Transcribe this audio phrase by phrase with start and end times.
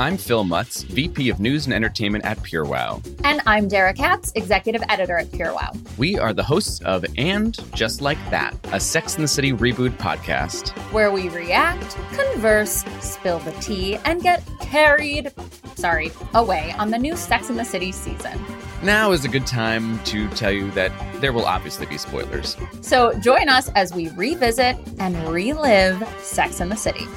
[0.00, 3.02] I'm Phil Mutz, VP of News and Entertainment at PureWow.
[3.24, 5.98] And I'm Dara Katz, Executive Editor at PureWow.
[5.98, 9.96] We are the hosts of And Just Like That, a Sex and the City reboot
[9.96, 10.68] podcast.
[10.92, 15.32] Where we react, converse, spill the tea, and get carried,
[15.74, 18.38] sorry, away on the new Sex and the City season.
[18.84, 22.56] Now is a good time to tell you that there will obviously be spoilers.
[22.82, 27.08] So join us as we revisit and relive Sex and the City.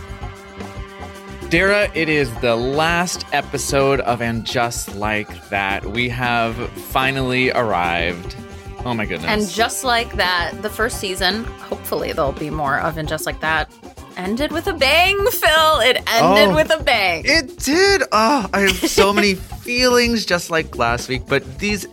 [1.52, 5.86] Dara, it is the last episode of And Just Like That.
[5.86, 8.38] We have finally arrived.
[8.86, 9.30] Oh my goodness.
[9.30, 13.42] And just like that, the first season, hopefully there'll be more of And Just Like
[13.42, 13.70] That,
[14.16, 15.80] ended with a bang, Phil.
[15.82, 17.24] It ended oh, with a bang.
[17.26, 18.04] It did.
[18.14, 21.86] Oh, I have so many feelings just like last week, but these.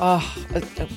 [0.00, 0.46] Oh,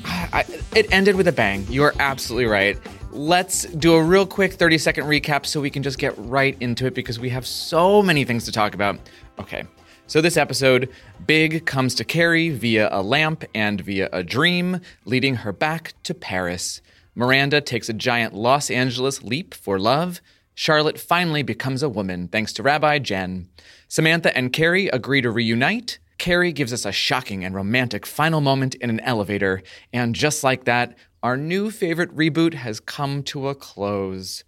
[0.06, 1.68] I, it ended with a bang.
[1.70, 2.78] You are absolutely right.
[3.12, 6.86] Let's do a real quick 30 second recap so we can just get right into
[6.86, 9.00] it because we have so many things to talk about.
[9.40, 9.64] Okay,
[10.06, 10.90] so this episode,
[11.26, 16.14] Big comes to Carrie via a lamp and via a dream, leading her back to
[16.14, 16.82] Paris.
[17.16, 20.22] Miranda takes a giant Los Angeles leap for love.
[20.54, 23.50] Charlotte finally becomes a woman thanks to Rabbi Jen.
[23.88, 25.98] Samantha and Carrie agree to reunite.
[26.20, 30.66] Carrie gives us a shocking and romantic final moment in an elevator, and just like
[30.66, 34.44] that, our new favorite reboot has come to a close.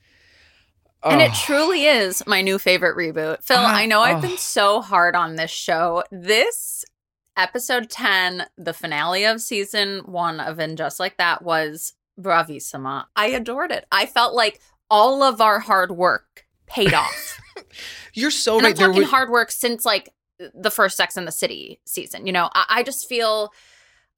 [1.04, 3.44] And it truly is my new favorite reboot.
[3.44, 6.04] Phil, uh, I know I've been so hard on this show.
[6.12, 6.86] This
[7.36, 13.06] episode 10, the finale of season one of And Just Like That was bravissima.
[13.16, 13.86] I adored it.
[13.92, 17.40] I felt like all of our hard work paid off.
[18.14, 18.80] You're so and right.
[18.80, 20.14] I'm talking hard work since like
[20.54, 22.28] the first Sex and the City season.
[22.28, 23.52] You know, I, I just feel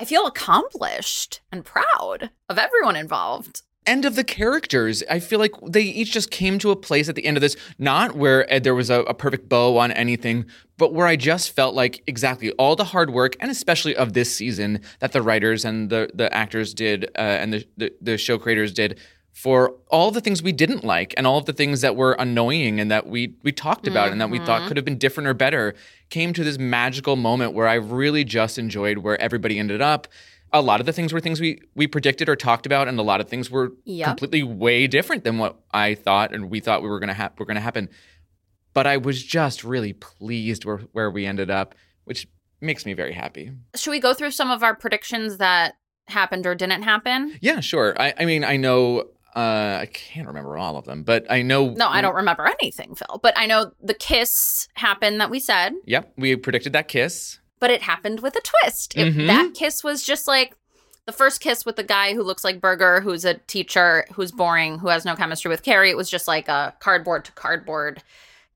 [0.04, 5.02] I feel accomplished and proud of everyone involved and of the characters.
[5.10, 7.56] I feel like they each just came to a place at the end of this,
[7.80, 10.44] not where uh, there was a, a, perfect bow on anything,
[10.78, 14.36] but where I just felt like exactly all the hard work, and especially of this
[14.36, 18.38] season, that the writers and the the actors did, uh, and the, the the show
[18.38, 19.00] creators did
[19.34, 22.80] for all the things we didn't like and all of the things that were annoying
[22.80, 24.12] and that we we talked about mm-hmm.
[24.14, 24.68] and that we thought mm-hmm.
[24.68, 25.74] could have been different or better
[26.12, 30.08] came to this magical moment where I really just enjoyed where everybody ended up.
[30.56, 33.04] A lot of the things were things we we predicted or talked about, and a
[33.04, 34.08] lot of things were yep.
[34.08, 37.46] completely way different than what I thought and we thought we were gonna have were
[37.46, 37.90] gonna happen.
[38.76, 41.74] But I was just really pleased where where we ended up,
[42.04, 42.28] which
[42.62, 43.52] makes me very happy.
[43.76, 45.74] Should we go through some of our predictions that
[46.08, 47.38] happened or didn't happen?
[47.42, 48.00] Yeah, sure.
[48.00, 49.06] I, I mean, I know
[49.36, 51.72] uh, I can't remember all of them, but I know.
[51.72, 53.20] No, I don't remember anything, Phil.
[53.22, 55.74] But I know the kiss happened that we said.
[55.86, 57.40] Yep, we predicted that kiss.
[57.60, 58.96] But it happened with a twist.
[58.96, 59.28] mm-hmm.
[59.28, 60.56] That kiss was just like
[61.06, 64.78] the first kiss with the guy who looks like Berger, who's a teacher, who's boring,
[64.78, 65.90] who has no chemistry with Carrie.
[65.90, 68.04] It was just like a cardboard to cardboard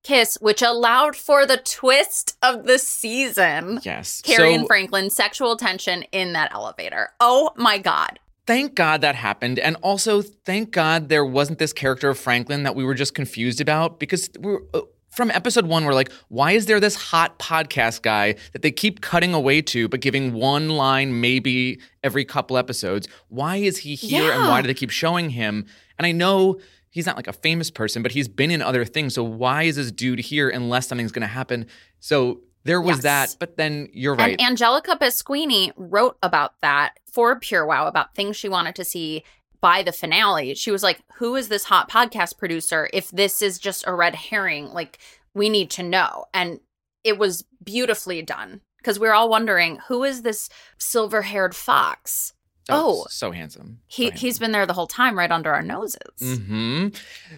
[0.04, 3.80] kiss, which allowed for the twist of the season.
[3.82, 4.22] Yes.
[4.22, 7.09] Carrie so, and Franklin sexual tension in that elevator.
[7.20, 9.59] Oh my God thank God that happened.
[9.59, 13.62] And also, thank God there wasn't this character of Franklin that we were just confused
[13.62, 14.62] about because we're.
[14.74, 18.69] Uh, from episode one, we're like, why is there this hot podcast guy that they
[18.69, 23.08] keep cutting away to, but giving one line maybe every couple episodes?
[23.30, 24.38] Why is he here yeah.
[24.38, 25.66] and why do they keep showing him?
[25.97, 26.59] And I know
[26.91, 29.16] he's not like a famous person, but he's been in other things.
[29.16, 31.66] So why is this dude here unless something's going to happen?
[32.00, 33.03] So there was yes.
[33.03, 34.39] that, but then you're right.
[34.39, 39.23] And Angelica Pasquini wrote about that for Pure Wow about things she wanted to see
[39.61, 40.53] by the finale.
[40.53, 42.89] She was like, "Who is this hot podcast producer?
[42.94, 45.00] If this is just a red herring, like
[45.33, 46.59] we need to know." And
[47.05, 52.34] it was beautifully done because we are all wondering who is this silver-haired fox.
[52.69, 53.79] Oh, oh, so handsome.
[53.88, 54.19] He so handsome.
[54.19, 56.19] he's been there the whole time, right under our noses.
[56.19, 56.89] Hmm.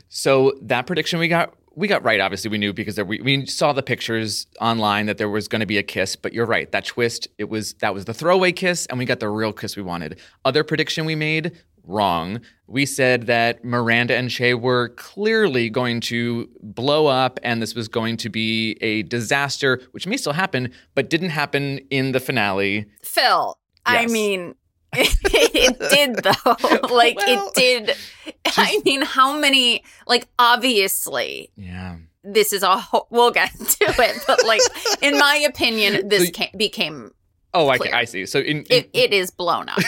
[0.08, 2.20] So that prediction we got we got right.
[2.20, 5.62] Obviously, we knew because there, we, we saw the pictures online that there was going
[5.62, 6.16] to be a kiss.
[6.16, 6.70] But you're right.
[6.72, 9.78] That twist, it was that was the throwaway kiss, and we got the real kiss
[9.78, 10.20] we wanted.
[10.44, 11.54] Other prediction we made
[11.86, 12.42] wrong.
[12.68, 17.88] We said that Miranda and Che were clearly going to blow up, and this was
[17.88, 22.86] going to be a disaster, which may still happen, but didn't happen in the finale.
[23.02, 24.04] Phil, yes.
[24.04, 24.54] I mean,
[24.94, 26.88] it did though.
[26.96, 27.96] like well, it did.
[28.46, 29.84] Just, I mean, how many?
[30.08, 31.52] Like obviously.
[31.56, 31.98] Yeah.
[32.24, 32.78] This is a.
[32.78, 34.62] Ho- we'll get to it, but like
[35.02, 37.12] in my opinion, this so, came, became.
[37.54, 38.26] Oh, I, I see.
[38.26, 39.80] So in, in it, it is blown up.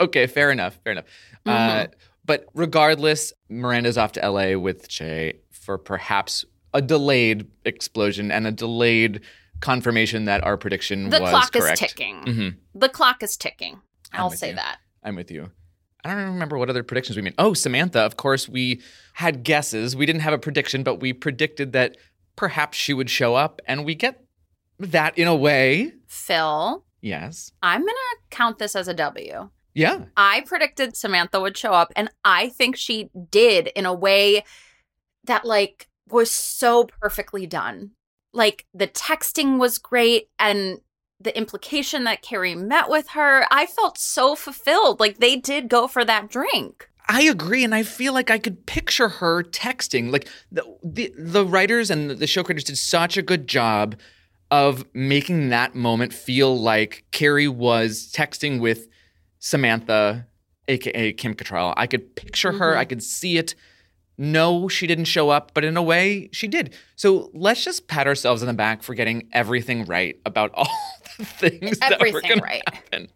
[0.00, 0.78] okay, fair enough.
[0.84, 1.06] Fair enough.
[1.46, 1.80] Uh, mm-hmm.
[1.80, 1.86] Uh,
[2.24, 4.56] but regardless, Miranda's off to L.A.
[4.56, 6.44] with Che for perhaps
[6.74, 9.22] a delayed explosion and a delayed
[9.60, 11.14] confirmation that our prediction was.
[11.14, 11.82] the was clock correct.
[11.82, 12.24] is ticking.
[12.24, 12.78] Mm-hmm.
[12.78, 13.80] The clock is ticking.
[14.12, 14.56] I'll say you.
[14.56, 14.78] that.
[15.02, 15.50] I'm with you.
[16.04, 17.34] I don't remember what other predictions we made.
[17.38, 18.80] Oh, Samantha, of course, we
[19.14, 19.96] had guesses.
[19.96, 21.96] We didn't have a prediction, but we predicted that
[22.36, 24.24] perhaps she would show up, and we get
[24.78, 25.92] That in a way.
[26.06, 27.52] Phil, Yes.
[27.62, 29.50] I'm going to count this as a W.
[29.74, 30.04] Yeah.
[30.16, 34.44] I predicted Samantha would show up, and I think she did in a way
[35.24, 37.90] that, like, was so perfectly done.
[38.32, 40.78] Like, the texting was great, and
[41.20, 45.00] the implication that Carrie met with her, I felt so fulfilled.
[45.00, 46.88] Like, they did go for that drink.
[47.10, 50.12] I agree, and I feel like I could picture her texting.
[50.12, 53.96] Like the the, the writers and the show creators did such a good job
[54.50, 58.88] of making that moment feel like Carrie was texting with
[59.38, 60.26] Samantha,
[60.68, 61.72] aka Kim Cattrall.
[61.76, 62.78] I could picture her, Mhm.
[62.78, 63.54] I could see it.
[64.20, 66.74] No, she didn't show up, but in a way, she did.
[66.96, 70.68] So let's just pat ourselves on the back for getting everything right about all
[71.18, 72.62] the things that were going right.
[72.66, 73.08] to happen.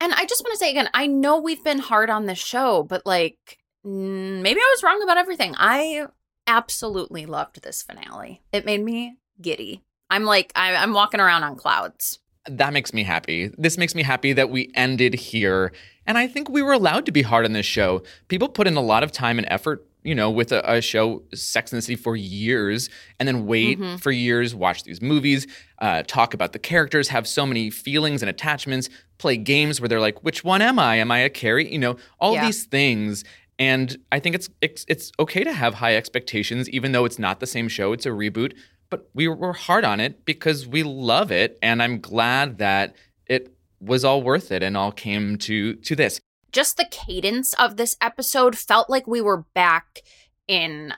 [0.00, 2.82] And I just want to say again, I know we've been hard on this show,
[2.82, 5.54] but like maybe I was wrong about everything.
[5.56, 6.08] I
[6.48, 8.42] absolutely loved this finale.
[8.52, 9.82] It made me giddy.
[10.10, 12.18] I'm like I, I'm walking around on clouds.
[12.48, 13.50] that makes me happy.
[13.58, 15.72] This makes me happy that we ended here.
[16.06, 18.02] And I think we were allowed to be hard on this show.
[18.28, 21.22] People put in a lot of time and effort, you know, with a, a show,
[21.34, 22.88] Sex and the City, for years,
[23.18, 24.00] and then wait Mhm.
[24.00, 25.46] for years, watch these movies,
[25.80, 28.88] uh, talk about the characters, have so many feelings and attachments,
[29.18, 30.96] play games where they're like, which one am I?
[30.96, 31.70] Am I a Carrie?
[31.72, 32.44] You know, all Yeah.
[32.46, 33.24] these things.
[33.58, 37.40] And I think it's, it's it's okay to have high expectations, even though it's not
[37.40, 37.92] the same show.
[37.92, 38.52] It's a reboot
[38.88, 42.94] but we were hard on it because we love it and i'm glad that
[43.26, 46.20] it was all worth it and all came to to this
[46.52, 50.02] Just the cadence of this episode felt like we were back
[50.48, 50.94] in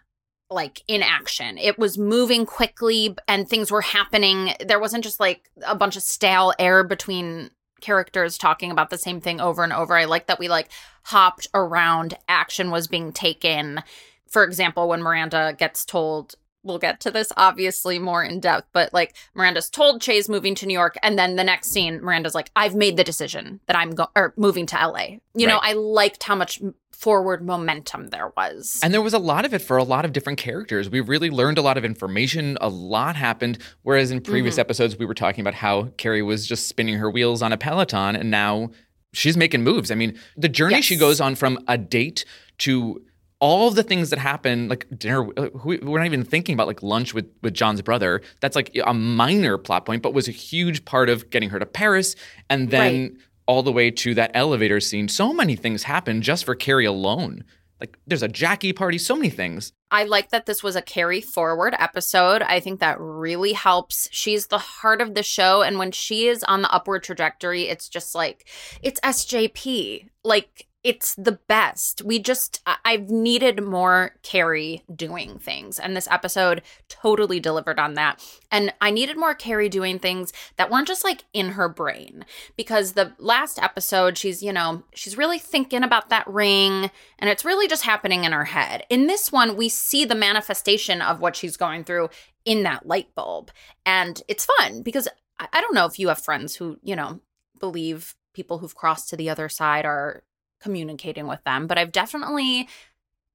[0.51, 1.59] like in action.
[1.59, 4.55] It was moving quickly and things were happening.
[4.67, 7.51] There wasn't just like a bunch of stale air between
[7.81, 9.97] characters talking about the same thing over and over.
[9.97, 10.71] I like that we like
[11.05, 13.83] hopped around, action was being taken.
[14.29, 16.35] For example, when Miranda gets told
[16.69, 20.67] we'll get to this obviously more in depth, but like Miranda's told Che's moving to
[20.67, 23.93] New York, and then the next scene, Miranda's like, I've made the decision that I'm
[23.93, 25.19] go- or moving to LA.
[25.35, 26.61] You know, I liked how much
[26.99, 28.81] forward momentum there was.
[28.83, 30.91] and there was a lot of it for a lot of different characters.
[30.91, 32.59] We really learned a lot of information.
[32.61, 33.59] A lot happened.
[33.83, 34.61] Whereas in previous mm-hmm.
[34.63, 38.17] episodes we were talking about how carrie was just spinning her wheels on a peloton
[38.17, 38.71] and now
[39.13, 39.93] she's making moves.
[39.93, 42.25] I mean the journey she goes on from a date
[42.59, 43.01] to
[43.41, 46.67] all of the things that happen, like dinner, uh, we- we're not even thinking about
[46.67, 48.21] like lunch with with John's brother.
[48.41, 51.67] That's like a minor plot point, but was a huge part of getting her to
[51.67, 52.17] Paris,
[52.51, 55.09] and then all the way to that elevator scene.
[55.09, 57.45] So many things happen just for Carrie alone.
[57.81, 59.73] Like there's a Jackie party, so many things.
[59.91, 62.43] I like that this was a carry forward episode.
[62.43, 64.09] I think that really helps.
[64.11, 65.63] She's the heart of the show.
[65.63, 68.47] And when she is on the upward trajectory, it's just like,
[68.83, 70.09] it's SJP.
[70.25, 72.03] Like, it's the best.
[72.03, 75.79] We just, I've needed more Carrie doing things.
[75.79, 78.25] And this episode totally delivered on that.
[78.51, 82.25] And I needed more Carrie doing things that weren't just like in her brain.
[82.57, 87.45] Because the last episode, she's, you know, she's really thinking about that ring and it's
[87.45, 88.85] really just happening in her head.
[88.89, 92.09] In this one, we see the manifestation of what she's going through
[92.45, 93.51] in that light bulb.
[93.85, 95.09] And it's fun because
[95.41, 97.21] I don't know if you have friends who, you know,
[97.59, 100.23] believe people who've crossed to the other side are
[100.61, 102.69] communicating with them, but I've definitely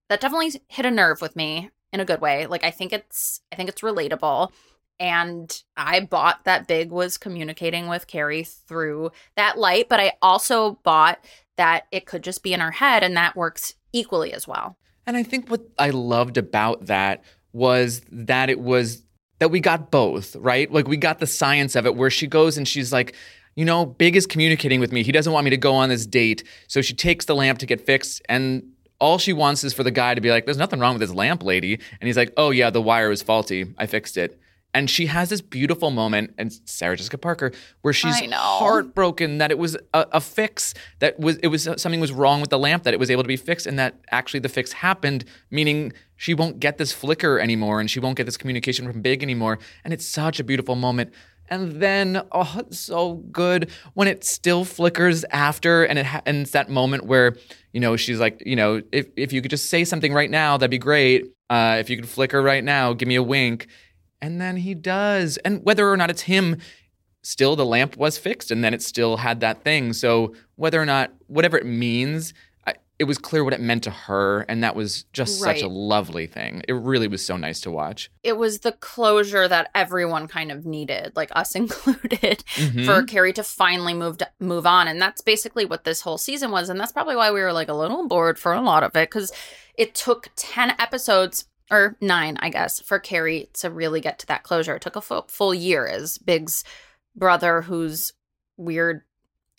[0.09, 2.45] that definitely hit a nerve with me in a good way.
[2.45, 4.51] Like I think it's I think it's relatable.
[4.99, 10.79] And I bought that Big was communicating with Carrie through that light, but I also
[10.83, 11.19] bought
[11.57, 14.77] that it could just be in her head and that works equally as well.
[15.05, 19.03] And I think what I loved about that was that it was
[19.39, 20.71] that we got both, right?
[20.71, 23.15] Like we got the science of it where she goes and she's like,
[23.55, 25.03] you know, Big is communicating with me.
[25.03, 26.43] He doesn't want me to go on this date.
[26.67, 28.63] So she takes the lamp to get fixed and
[29.03, 31.13] all she wants is for the guy to be like, there's nothing wrong with this
[31.13, 31.73] lamp, lady.
[31.73, 33.65] And he's like, oh, yeah, the wire was faulty.
[33.77, 34.39] I fixed it.
[34.73, 37.51] And she has this beautiful moment, and Sarah Jessica Parker,
[37.83, 42.11] where she's heartbroken that it was a, a fix, that was it was something was
[42.11, 44.49] wrong with the lamp, that it was able to be fixed, and that actually the
[44.49, 48.91] fix happened, meaning she won't get this flicker anymore, and she won't get this communication
[48.91, 49.59] from Big anymore.
[49.83, 51.13] And it's such a beautiful moment.
[51.49, 56.37] And then, oh, it's so good when it still flickers after, and it ha- and
[56.37, 57.35] it's that moment where
[57.73, 60.57] you know she's like, you know, if if you could just say something right now,
[60.57, 61.25] that'd be great.
[61.49, 63.67] Uh, if you could flicker right now, give me a wink.
[64.21, 65.37] And then he does.
[65.37, 66.57] And whether or not it's him,
[67.23, 69.93] still the lamp was fixed and then it still had that thing.
[69.93, 72.33] So whether or not, whatever it means,
[72.99, 74.41] it was clear what it meant to her.
[74.47, 76.61] And that was just such a lovely thing.
[76.67, 78.11] It really was so nice to watch.
[78.23, 82.85] It was the closure that everyone kind of needed, like us included, Mhm.
[82.85, 84.87] for Carrie to finally move to, move on.
[84.87, 86.69] And that's basically what this whole season was.
[86.69, 89.09] And that's probably why we were like a little bored for a lot of it
[89.09, 89.31] because
[89.75, 94.43] it took 10 episodes or nine, I guess, for Carrie to really get to that
[94.43, 94.75] closure.
[94.75, 96.63] It took a full, full year as Big's
[97.15, 98.13] brother, who's
[98.55, 99.01] weird.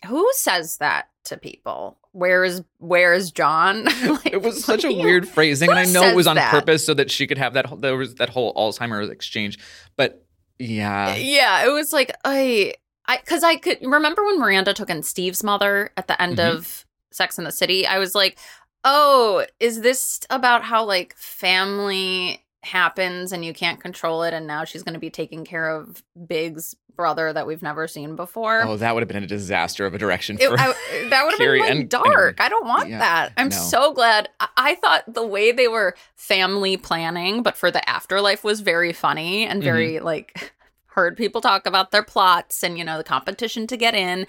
[0.07, 1.97] Who says that to people?
[2.15, 3.83] Where is where is John?
[4.05, 6.49] like, it was such a you- weird phrasing, and I know it was on that?
[6.51, 7.65] purpose so that she could have that.
[7.65, 9.59] whole- There was that whole Alzheimer's exchange,
[9.97, 10.25] but
[10.57, 15.03] yeah, yeah, it was like I, I, because I could remember when Miranda took in
[15.03, 16.53] Steve's mother at the end Mhm.
[16.55, 17.85] of Sex in the City.
[17.85, 18.37] I was like,
[18.85, 24.63] oh, is this about how like family happens and you can't control it, and now
[24.63, 28.63] she's going to be taking care of Big's brother that we've never seen before?
[28.63, 30.59] oh, that would have been a disaster of a direction It- for.
[30.59, 30.73] I-
[31.09, 32.39] that would have been like and- dark.
[32.41, 33.33] I don't want Yeah, that.
[33.37, 33.55] I'm no.
[33.55, 34.29] so glad.
[34.39, 38.93] I-, I thought the way they were family planning, but for the afterlife, was very
[38.93, 40.05] funny and very Mm-hmm.
[40.05, 40.53] like
[40.87, 44.25] heard people talk about their plots and you know the competition to get in.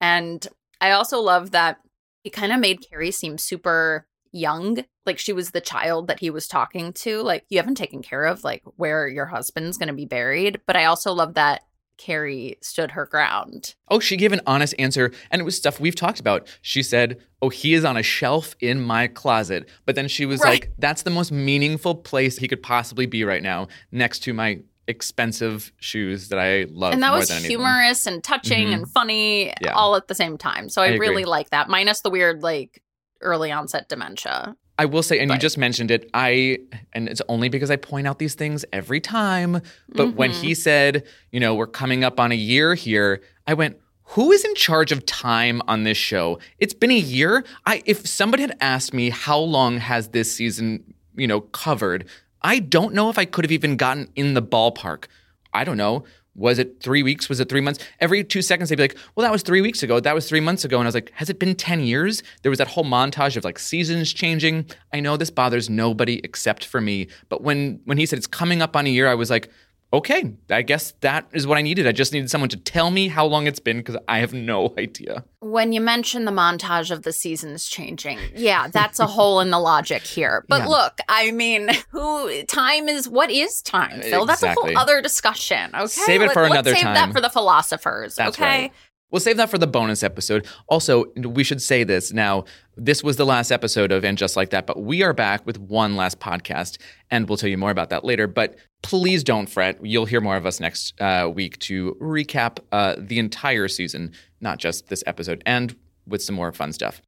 [0.00, 0.46] And
[0.80, 1.78] I also love that
[2.24, 6.28] he kind of made Carrie seem super young like she was the child that he
[6.28, 9.94] was talking to like you haven't taken care of like where your husband's going to
[9.94, 11.62] be buried but i also love that
[11.98, 15.94] carrie stood her ground Oh, she gave an honest answer, and it was stuff we've
[15.94, 16.46] talked about.
[16.62, 20.40] She said, "Oh, he is on a shelf in my closet," but then she was
[20.40, 20.50] Right.
[20.62, 24.60] like, "That's the most meaningful place he could possibly be right now, next to my
[24.86, 28.74] expensive shoes that I love." and that was than anything." humorous and touching Mhm.
[28.74, 29.72] and funny Yeah.
[29.74, 32.82] all at the same time so i, I really like that minus the weird like
[33.20, 36.08] early onset dementia I will say, and you just mentioned it.
[36.14, 36.58] I,
[36.92, 39.60] and it's only because I point out these things every time.
[39.88, 40.40] But when Mhm.
[40.40, 43.76] he said, you know, we're coming up on a year here, I went,
[44.12, 46.38] who is in charge of time on this show?
[46.58, 47.44] It's been a year.
[47.66, 52.06] I, if somebody had asked me how long has this season, you know, covered,
[52.40, 55.04] I don't know if I could have even gotten in the ballpark.
[55.52, 56.04] I don't know.
[56.38, 57.28] Was it three weeks?
[57.28, 57.84] Was it three months?
[58.00, 59.98] Every two seconds, they'd be like, well, that was three weeks ago.
[59.98, 60.78] That was three months ago.
[60.78, 62.22] And I was like, has it been 10 years?
[62.42, 64.66] There was that whole montage of like seasons changing.
[64.92, 67.08] I know this bothers nobody except for me.
[67.28, 69.50] But when, when he said it's coming up on a year, I was like,
[69.92, 71.86] okay, I guess that is what I needed.
[71.86, 74.74] I just needed someone to tell me how long it's been because I have no
[74.78, 75.24] idea.
[75.40, 79.58] when you mention the montage of the seasons changing yeah that's a hole in the
[79.58, 80.66] logic here but Yeah.
[80.66, 85.70] look i mean who time is what is time phil that's a whole other discussion
[85.74, 86.96] okay Save it for let's another save time.
[86.96, 88.72] Save that for the philosophers That's okay right.
[89.10, 90.46] We'll save that for the bonus episode.
[90.68, 92.44] Also, we should say this now.
[92.76, 95.58] This was the last episode of And Just Like That, but we are back with
[95.58, 96.78] one last podcast,
[97.10, 98.26] and we'll tell you more about that later.
[98.26, 99.78] But please don't fret.
[99.82, 104.12] You'll hear more of us next uh, week to recap uh, the entire season,
[104.42, 105.74] not just this episode, and
[106.06, 107.00] with some more fun stuff.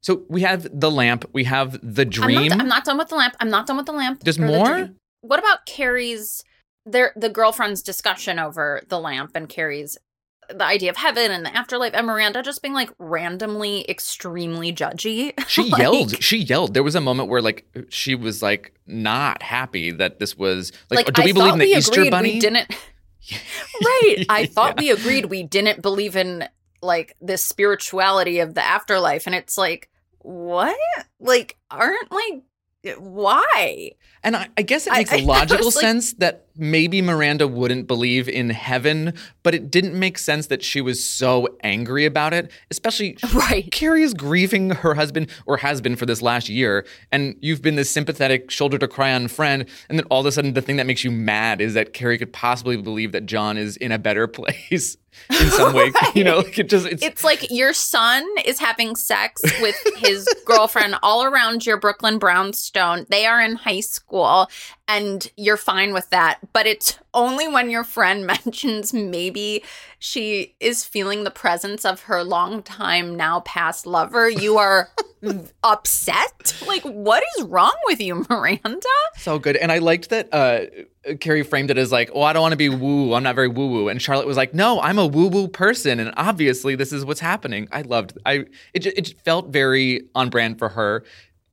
[0.00, 2.48] So we have the lamp, we have the I'm dream.
[2.48, 4.42] not, I'm not done with the lamp i'm not done with the lamp There's or
[4.42, 4.90] the more?
[5.22, 6.44] what about carrie's
[6.84, 9.96] their the girlfriend's discussion over the lamp and carrie's
[10.48, 15.32] the idea of heaven and the afterlife and miranda just being like randomly extremely judgy
[15.48, 16.22] She Like- yelled.
[16.22, 16.74] She yelled.
[16.74, 21.12] There was a moment where like she was like not happy that this was like,
[21.12, 22.34] do I we believe in the we Easter bunny?
[22.34, 22.74] We didn't.
[23.84, 24.24] right.
[24.28, 24.94] I thought Yeah.
[24.94, 26.46] we agreed we didn't believe in
[26.82, 30.76] like this spirituality of the afterlife, and it's like, what?
[31.18, 32.44] Like, aren't like,
[32.98, 33.92] why?
[34.24, 37.86] And I, I guess it makes I logical was like- sense that maybe Miranda wouldn't
[37.88, 39.12] believe in heaven,
[39.42, 43.16] but it didn't make sense that she was so angry about it, especially.
[43.34, 43.70] Right.
[43.72, 47.74] Carrie is grieving her husband, or has been for this last year, and you've been
[47.74, 50.76] this sympathetic, shoulder to cry on friend, and then all of a sudden the thing
[50.76, 53.98] that makes you mad is that Carrie could possibly believe that John is in a
[53.98, 54.96] better place
[55.30, 55.92] in some way.
[56.14, 60.26] You know, like it just it's, It's like your son is having sex with his
[60.46, 63.06] girlfriend all around your Brooklyn brownstone.
[63.10, 64.13] They are in high school
[64.86, 66.38] and you're fine with that.
[66.52, 69.62] But it's only when your friend mentions maybe
[69.98, 74.90] she is feeling the presence of her longtime, now past lover, you are
[75.64, 76.54] upset.
[76.66, 78.88] Like, what is wrong with you, Miranda?
[79.16, 79.56] So good.
[79.56, 80.66] And I liked that uh,
[81.20, 83.14] Carrie framed it as like, oh, I don't want to be woo.
[83.14, 83.88] I'm not very woo woo.
[83.88, 86.00] And Charlotte was like, no, I'm a woo woo person.
[86.00, 87.68] And obviously, this is what's happening.
[87.72, 91.04] I loved I it, it felt very on brand for her.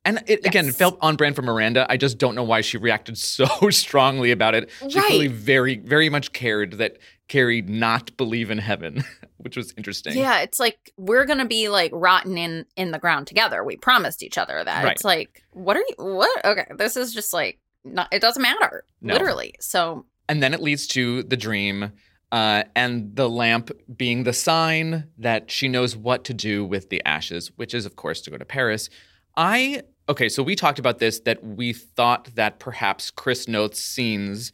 [0.04, 1.86] And it, again, it felt on brand for Miranda.
[1.88, 4.68] I just don't know why she reacted so strongly about it.
[4.88, 5.06] She Right.
[5.06, 9.04] clearly very, very much cared that Carrie not believe in heaven,
[9.38, 10.16] which was interesting.
[10.18, 13.62] Yeah, it's like we're gonna be like rotten in in the ground together.
[13.64, 14.84] We promised each other that.
[14.84, 14.92] Right.
[14.92, 15.94] It's like, what are you?
[16.04, 16.44] What?
[16.44, 18.08] Okay, this is just like not.
[18.12, 19.14] It doesn't matter, No.
[19.14, 19.54] literally.
[19.60, 21.92] So And then it leads to the dream
[22.32, 27.02] uh, and the lamp being the sign that she knows what to do with the
[27.06, 28.88] ashes, which is, of course, to go to Paris.
[29.36, 34.52] I, okay, so we talked about this that we thought that perhaps Chris Noth's scenes,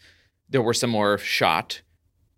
[0.49, 1.83] there were some more shot,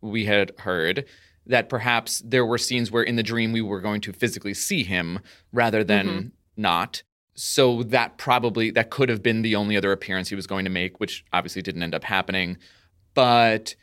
[0.00, 1.04] we had heard.
[1.46, 4.82] That perhaps there were scenes where in the dream we were going to physically see
[4.84, 5.18] him
[5.52, 6.30] rather than Mhm.
[6.56, 7.02] not.
[7.34, 10.70] so that probably that could have been the only other appearance he was going to
[10.70, 12.58] make, which obviously didn't end up happening.
[13.14, 13.74] But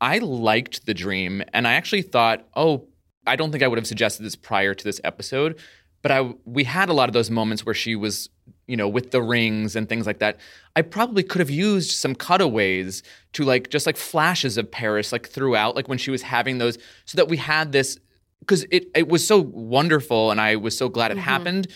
[0.00, 2.88] I liked the dream, and I actually thought, oh,
[3.26, 5.58] I don't think I would have suggested this prior to this episode,
[6.02, 8.28] but I we had a lot of those moments where she was,
[8.66, 10.38] you know, with the rings and things like that.
[10.76, 13.02] I probably could have used some cutaways
[13.34, 16.78] to like just like flashes of Paris like throughout, like when she was having those,
[17.04, 17.98] so that we had this
[18.40, 21.20] because it it was so wonderful, and I was so glad it Mhm.
[21.22, 21.68] happened.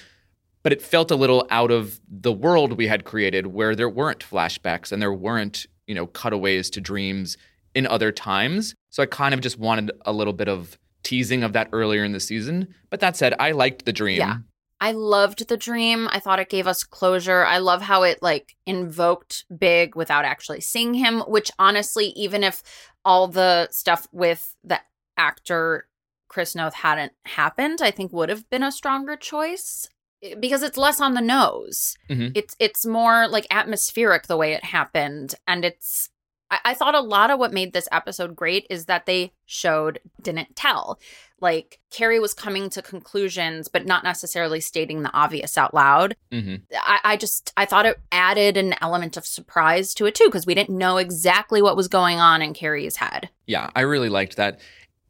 [0.63, 4.19] But it felt a little out of the world we had created, where there weren't
[4.29, 7.37] flashbacks and there weren't, you know, cutaways to dreams
[7.73, 8.75] in other times.
[8.91, 12.13] So I kind of just wanted a little bit of teasing of that earlier in
[12.13, 12.75] the season.
[12.91, 14.19] But that said, I liked the dream.
[14.19, 14.39] Yeah.
[14.81, 16.09] I loved the dream.
[16.11, 17.47] I thought it gave us closure.
[17.47, 22.63] I love how it like invoked Big without actually seeing him, which honestly, even if
[23.05, 24.81] all the stuff with the
[25.17, 25.89] actor
[26.29, 29.89] Chris Noth hadn't happened, I think would have been a stronger choice
[30.23, 31.95] eh, because it's less on the nose.
[32.11, 32.33] Mhm.
[32.35, 36.11] It's it's more like atmospheric the way it happened, and it's.
[36.51, 40.01] I, I thought a lot of what made this episode great is that they showed
[40.23, 40.99] didn't tell.
[41.41, 46.17] Like Carrie was coming to conclusions, but not necessarily stating the obvious out loud.
[46.33, 50.27] hmm I, I just I thought it added an element of surprise to it too,
[50.27, 53.29] because we didn't know exactly what was going on in Carrie's head.
[53.47, 54.61] Yeah, I really liked that.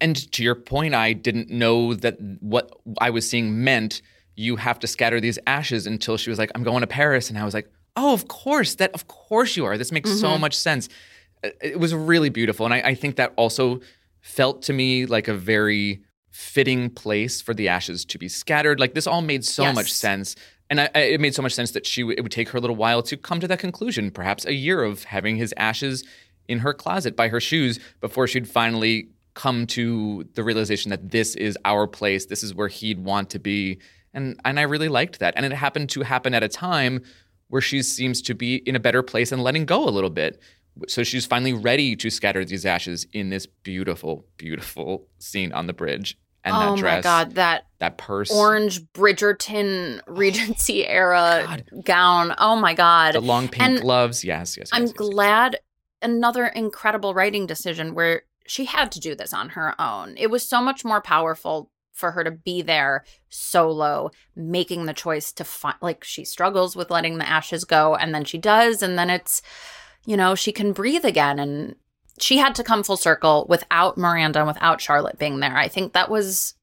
[0.01, 4.03] And to your point, I didn't know that what I was seeing meant
[4.35, 7.31] you have to scatter these ashes until she was like, I'm going to Paris.
[7.31, 9.79] And I was like, oh, of course, that, of course you are.
[9.79, 10.41] This makes so Mhm.
[10.41, 10.91] much sense.
[11.61, 12.67] It was really beautiful.
[12.67, 13.81] And I, I think that also
[14.21, 18.79] felt to me like a very fitting place for the ashes to be scattered.
[18.81, 20.37] Like this all made so much sense.
[20.69, 22.59] And I, I- it made so much sense that she w- it would take her
[22.59, 26.05] a little while to come to that conclusion, perhaps a year of having his ashes
[26.49, 31.35] in her closet by her shoes before she'd finally come to the realization that this
[31.37, 33.79] is our place, this is where he'd want to be.
[34.13, 35.35] And and I really liked that.
[35.37, 37.03] And it happened to happen at a time
[37.49, 40.41] where she seems to be in a better place and letting go a little bit.
[40.89, 45.73] So she's finally ready to scatter these ashes in this beautiful, beautiful scene on the
[45.73, 46.19] bridge.
[46.45, 51.65] And oh that dress, my god, that that purse, orange Bridgerton Regency era oh God.
[51.85, 52.35] gown.
[52.39, 53.15] Oh my god.
[53.15, 54.25] the long pink And gloves.
[54.25, 54.71] Yes, yes, yes.
[54.73, 55.09] I'm yes, yes.
[55.09, 55.59] glad
[56.03, 60.15] another incredible writing decision where she had to do this on her own.
[60.17, 65.33] It was so much more powerful for her to be there solo, making the choice
[65.33, 68.99] to find, like, she struggles with letting the ashes go, and then she does, and
[68.99, 69.41] then it's,
[70.07, 71.39] you know, she can breathe again.
[71.39, 71.77] And
[72.19, 75.57] she had to come full circle without Miranda and without Charlotte being there.
[75.57, 76.55] I think that was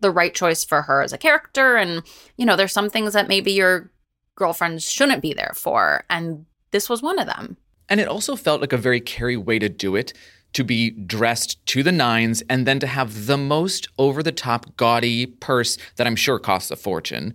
[0.00, 1.76] the right choice for her as a character.
[1.76, 2.02] And,
[2.36, 3.90] you know, there's some things that maybe your
[4.36, 6.04] girlfriends shouldn't be there for.
[6.08, 7.56] And this was one of them.
[7.88, 10.12] And it also felt like a very Carrie way to do it
[10.52, 14.76] to be dressed to the nines and then to have the most over the top
[14.76, 17.34] gaudy purse that I'm sure costs a fortune,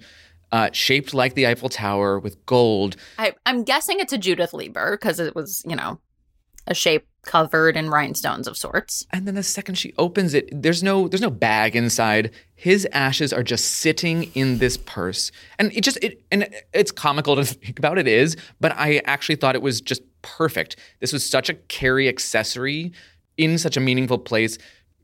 [0.51, 2.95] uh, shaped like the Eiffel Tower with gold.
[3.17, 5.99] I, I'm guessing it's a Judith Leiber because it was, you know,
[6.67, 9.05] a shape covered in rhinestones of sorts.
[9.11, 12.31] And then the second she opens it, there's no there's no bag inside.
[12.55, 15.31] His ashes are just sitting in this purse.
[15.59, 19.35] And it just it and it's comical to think about it is, but I actually
[19.35, 20.77] thought it was just perfect.
[20.99, 22.93] This was such a carry accessory
[23.37, 24.57] in such a meaningful place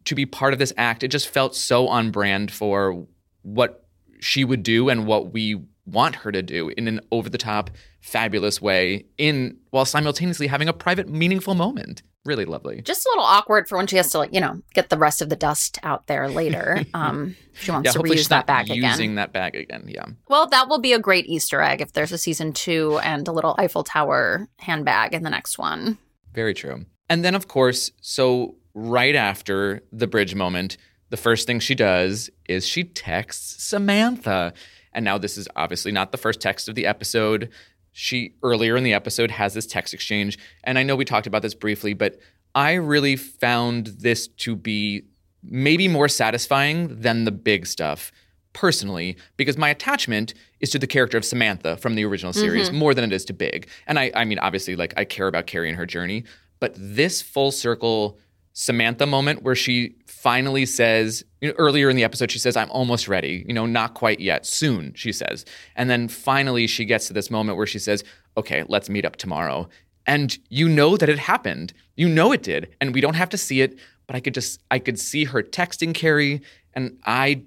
[0.05, 1.03] to be part of this act.
[1.03, 3.05] It just felt so on brand for
[3.43, 3.80] what
[4.21, 7.69] she would do and what we want her to do in an over the top
[8.01, 12.03] fabulous way in while simultaneously having a private meaningful moment.
[12.23, 12.81] Really lovely.
[12.83, 15.23] Just a little awkward for when she has to, like, you know, get the rest
[15.23, 16.83] of the dust out there later.
[16.93, 19.15] Um, she wants Yeah, to reuse that bag using again.
[19.15, 19.85] that bag again.
[19.87, 20.05] Yeah.
[20.27, 23.31] Well, that will be a great Easter egg if there's a season two and a
[23.31, 25.97] little Eiffel Tower handbag in the next one.
[26.33, 26.85] Very true.
[27.09, 30.77] And then, of course, so right after the bridge moment,
[31.11, 34.53] the first thing she does is she texts Samantha.
[34.93, 37.49] And now, this is obviously not the first text of the episode.
[37.91, 40.39] She earlier in the episode has this text exchange.
[40.63, 42.17] And I know we talked about this briefly, but
[42.55, 45.03] I really found this to be
[45.43, 48.11] maybe more satisfying than the big stuff
[48.53, 52.41] personally because my attachment is to the character of Samantha from the original mm-hmm.
[52.41, 53.67] series more than it is to Big.
[53.87, 56.25] And I I mean obviously like I care about Carrie and her journey,
[56.59, 58.19] but this full circle
[58.53, 62.69] Samantha moment where she finally says you know, earlier in the episode she says I'm
[62.69, 65.45] almost ready, you know, not quite yet, soon, she says.
[65.75, 68.03] And then finally she gets to this moment where she says,
[68.37, 69.67] "Okay, let's meet up tomorrow."
[70.05, 71.73] And you know that it happened.
[71.95, 72.69] You know it did.
[72.79, 75.41] And we don't have to see it, but I could just I could see her
[75.41, 76.41] texting Carrie
[76.73, 77.41] and I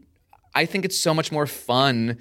[0.54, 2.18] I think it's so much more fun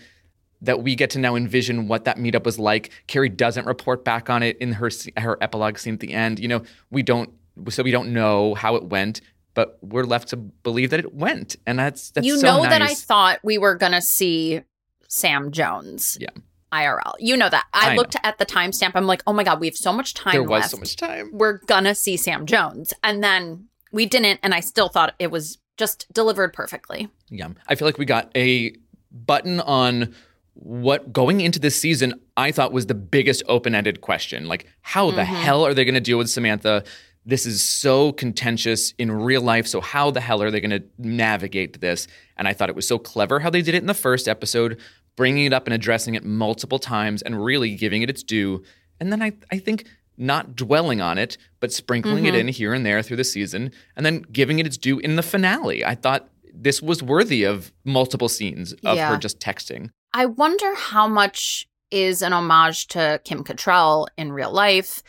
[0.62, 2.90] that we get to now envision what that meetup was like.
[3.08, 6.40] Carrie doesn't report back on it in her her epilogue scene at the end.
[6.40, 7.32] You know, we don't
[7.70, 9.22] so we don't know how it went,
[9.54, 12.70] but we're left to believe that it went, and that's that's you so know nice.
[12.72, 14.62] that I thought we were going to see
[15.08, 16.18] Sam Jones.
[16.20, 16.30] Yeah.
[16.72, 17.14] IRL.
[17.20, 17.66] You know that.
[17.72, 18.94] I, I looked at the timestamp.
[18.96, 20.72] I'm like, oh my God, we have so much time there was left.
[20.72, 21.30] so much time.
[21.32, 22.96] We're gonna see Sam Jones.
[23.04, 27.10] And then we didn't, and I still thought it was just delivered perfectly.
[27.30, 27.50] Yeah.
[27.68, 28.76] I feel like we got a
[29.12, 30.16] button on
[30.56, 34.48] what going into this season I thought was the biggest open-ended question.
[34.48, 35.26] Like how the Mhm.
[35.26, 36.84] hell are they going to deal with Samantha?
[37.26, 40.84] This is so contentious in real life, so how the hell are they going to
[40.98, 42.08] navigate this?
[42.38, 44.80] And I thought it was so clever how they did it in the first episode,
[45.16, 48.64] bringing it up and addressing it multiple times and really giving it its due.
[49.00, 49.86] And then I I think
[50.18, 52.40] not dwelling on it, but sprinkling it Mhm.
[52.40, 55.24] in here and there through the season, and then giving it its due in the
[55.24, 55.84] finale.
[55.84, 59.10] I thought this was worthy of multiple scenes of Yeah.
[59.10, 59.90] her just texting.
[60.14, 65.02] I wonder how much is an homage to Kim Cattrall in real life.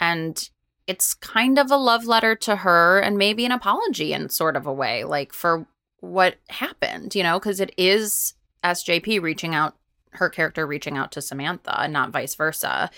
[0.00, 0.48] And
[0.88, 4.66] it's kind of a love letter to her and maybe an apology in sort of
[4.66, 5.66] a way, like for
[6.00, 9.74] what happened, you know, because it is SJP reaching out,
[10.12, 12.90] her character reaching out to Samantha and not vice versa.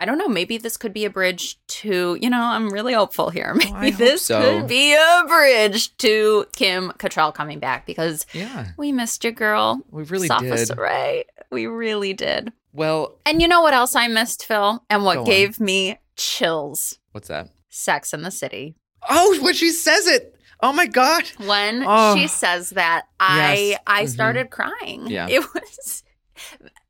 [0.00, 0.28] I don't know.
[0.28, 3.56] Maybe this could be a bridge to, you know, I'm really hopeful here.
[3.66, 4.40] Oh, maybe Oh, this so.
[4.60, 9.80] could be a bridge to Kim Cattrall coming back because Yeah, we missed you, girl.
[9.90, 10.76] we really Sophos did.
[10.78, 11.24] Ray.
[11.50, 12.52] We really did.
[12.74, 14.84] Well, And you know what else I missed, Phil?
[14.90, 16.98] And what gave me chills?
[17.14, 17.48] What's that?
[17.70, 18.74] Sex in the City.
[19.08, 20.34] Oh, when she says it.
[20.60, 21.24] Oh my god.
[21.44, 22.16] When Oh.
[22.16, 23.80] she says that, I Yes.
[23.86, 24.08] I Mhm.
[24.08, 25.06] started crying.
[25.08, 25.26] Yeah.
[25.28, 26.02] It was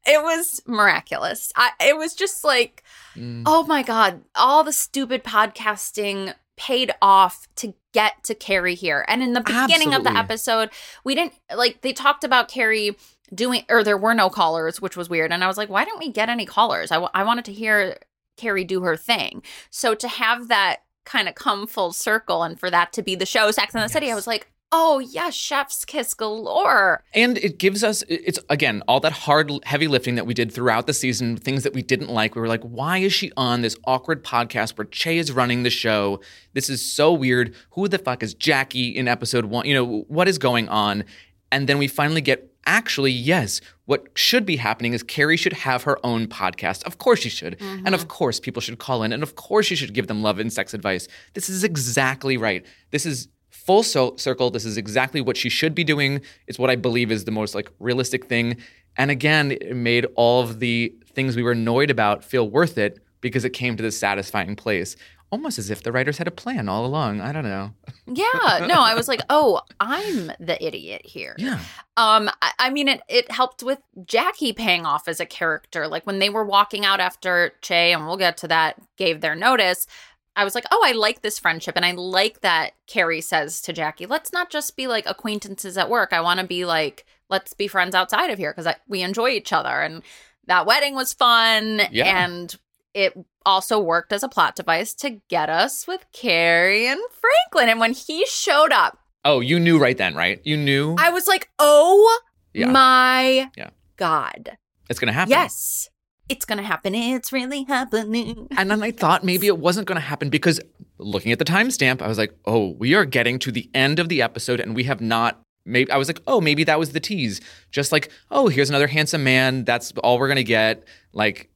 [0.06, 1.50] it was miraculous.
[1.56, 2.82] I it was just like,
[3.16, 3.44] Mm.
[3.46, 9.04] oh my God, all the stupid podcasting paid off to get to Carrie here.
[9.08, 10.70] And in the beginning of the episode,
[11.04, 12.96] we didn't like they talked about Carrie
[13.34, 15.32] doing or there were no callers, which was weird.
[15.32, 16.90] And I was like, why didn't we get any callers?
[16.92, 17.98] I, w- I wanted to hear
[18.36, 19.42] Carrie do her thing.
[19.70, 23.26] So to have that kind of come full circle and for that to be the
[23.26, 27.04] show Sex in the City, I was like, oh yeah, chef's kiss galore.
[27.14, 30.86] And it gives us it's again all that hard heavy lifting that we did throughout
[30.86, 32.34] the season, things that we didn't like.
[32.34, 35.70] We were like, why is she on this awkward podcast where Che is running the
[35.70, 36.20] show?
[36.54, 37.54] This is so weird.
[37.70, 39.66] Who the fuck is Jackie in episode 1?
[39.66, 41.04] You know, what is going on?
[41.52, 45.82] And then we finally get actually, yes, what should be happening is Carrie should have
[45.82, 46.84] her own podcast.
[46.84, 47.60] Of course she should.
[47.60, 48.08] And of mm-hmm.
[48.08, 50.74] course people should call in and of course she should give them love and sex
[50.74, 51.08] advice.
[51.34, 52.64] This is exactly right.
[52.90, 54.50] This is full so- circle.
[54.50, 56.20] This is exactly what she should be doing.
[56.46, 58.56] It's what I believe is the most like realistic thing.
[58.96, 63.00] And again, it made all of the things we were annoyed about feel worth it
[63.20, 64.96] because it came to this satisfying place.
[65.34, 67.20] Almost as if the writers had a plan all along.
[67.20, 67.72] I don't know.
[68.06, 68.66] Yeah.
[68.68, 71.34] No, I was like, oh, I'm the idiot here.
[71.38, 71.58] Yeah.
[71.96, 75.88] Um, I, I mean, it it helped with Jackie paying off as a character.
[75.88, 79.34] Like when they were walking out after Che, and we'll get to that, gave their
[79.34, 79.88] notice.
[80.36, 83.72] I was like, oh, I like this friendship, and I like that Carrie says to
[83.72, 86.12] Jackie, "Let's not just be like acquaintances at work.
[86.12, 89.52] I want to be like, let's be friends outside of here because we enjoy each
[89.52, 90.02] other." And
[90.46, 92.24] that wedding was fun, Yeah.
[92.24, 92.54] and
[92.94, 93.12] it
[93.44, 97.68] also worked as a plot device to get us with Carrie and Franklin.
[97.68, 100.40] And when he showed up, Oh, you knew right then, right?
[100.44, 102.20] You knew I was like, oh
[102.52, 102.70] Yeah.
[102.70, 103.70] my Yeah.
[103.96, 104.56] God.
[104.90, 105.30] it's going to happen.
[105.30, 105.88] Yes.
[106.28, 106.94] It's going to happen.
[106.94, 108.48] It's really happening.
[108.56, 110.60] And then I thought maybe it wasn't going to happen because
[110.98, 114.08] looking at the timestamp, I was like, oh, we are getting to the end of
[114.08, 115.40] the episode and we have not.
[115.66, 117.40] Maybe I was like, oh, maybe that was the tease.
[117.70, 119.64] Just like, oh, here's another handsome man.
[119.64, 120.84] That's all we're gonna get.
[121.14, 121.50] Like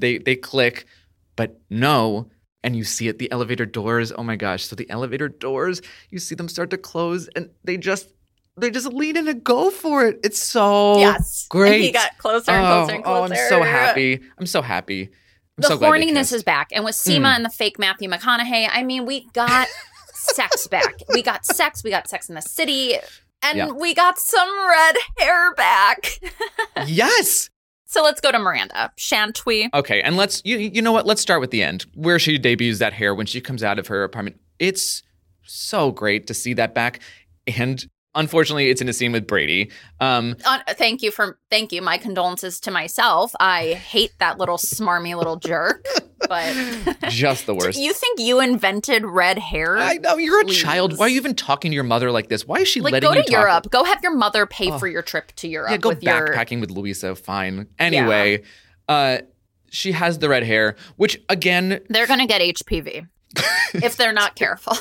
[0.00, 0.86] they they click,
[1.36, 2.28] but no.
[2.64, 4.12] And you see it, the elevator doors.
[4.16, 4.64] Oh my gosh!
[4.64, 8.08] So the elevator doors, you see them start to close, and they just
[8.56, 10.20] they just lean in and go for it.
[10.22, 11.48] It's so yes.
[11.50, 11.80] And great.
[11.80, 13.22] he got closer and oh, closer and oh.
[13.24, 14.20] I'm so happy.
[14.38, 15.02] I'm so happy.
[15.04, 16.68] I'm The so horniness is back.
[16.72, 17.36] And with Seema Mm.
[17.36, 19.68] and the fake Matthew McConaughey, I mean, we got
[20.14, 20.94] sex back.
[21.08, 21.82] We got sex.
[21.82, 22.96] We got sex in the city.
[23.42, 23.70] And Yeah.
[23.72, 26.20] we got some red hair back.
[26.86, 27.50] yes.
[27.92, 28.90] So let's go to Miranda.
[28.96, 29.68] Shan't we?
[29.74, 31.06] Okay, and let's you you know what?
[31.06, 33.86] Let's start with the end, where she debuts that hair when she comes out of
[33.88, 34.40] her apartment.
[34.58, 35.02] It's
[35.44, 37.00] so great to see that back,
[37.46, 39.70] and unfortunately, it's in a scene with Brady.
[40.00, 41.82] Um, Uh, thank you for thank you.
[41.82, 43.32] My condolences to myself.
[43.40, 45.86] I hate that little smarmy little jerk.
[46.28, 46.54] But
[47.08, 47.78] just the worst.
[47.80, 49.76] you think you invented red hair?
[49.78, 50.96] I know you're a child.
[50.98, 52.46] Why are you even talking to your mother like this?
[52.46, 53.40] Why is she like letting go you to talk?
[53.40, 53.70] Europe.
[53.70, 54.78] Go have your mother pay Oh.
[54.78, 57.14] for your trip to Europe Yeah, go with your backpacking with Louisa.
[57.16, 57.66] Fine.
[57.78, 58.42] Anyway,
[58.88, 59.18] uh,
[59.70, 63.08] she has the red hair, which again, They're going to get HPV
[63.74, 64.76] if they're not careful.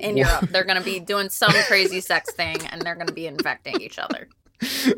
[0.00, 3.12] In Europe, they're going to be doing some crazy sex thing and they're going to
[3.12, 4.28] be infecting each other.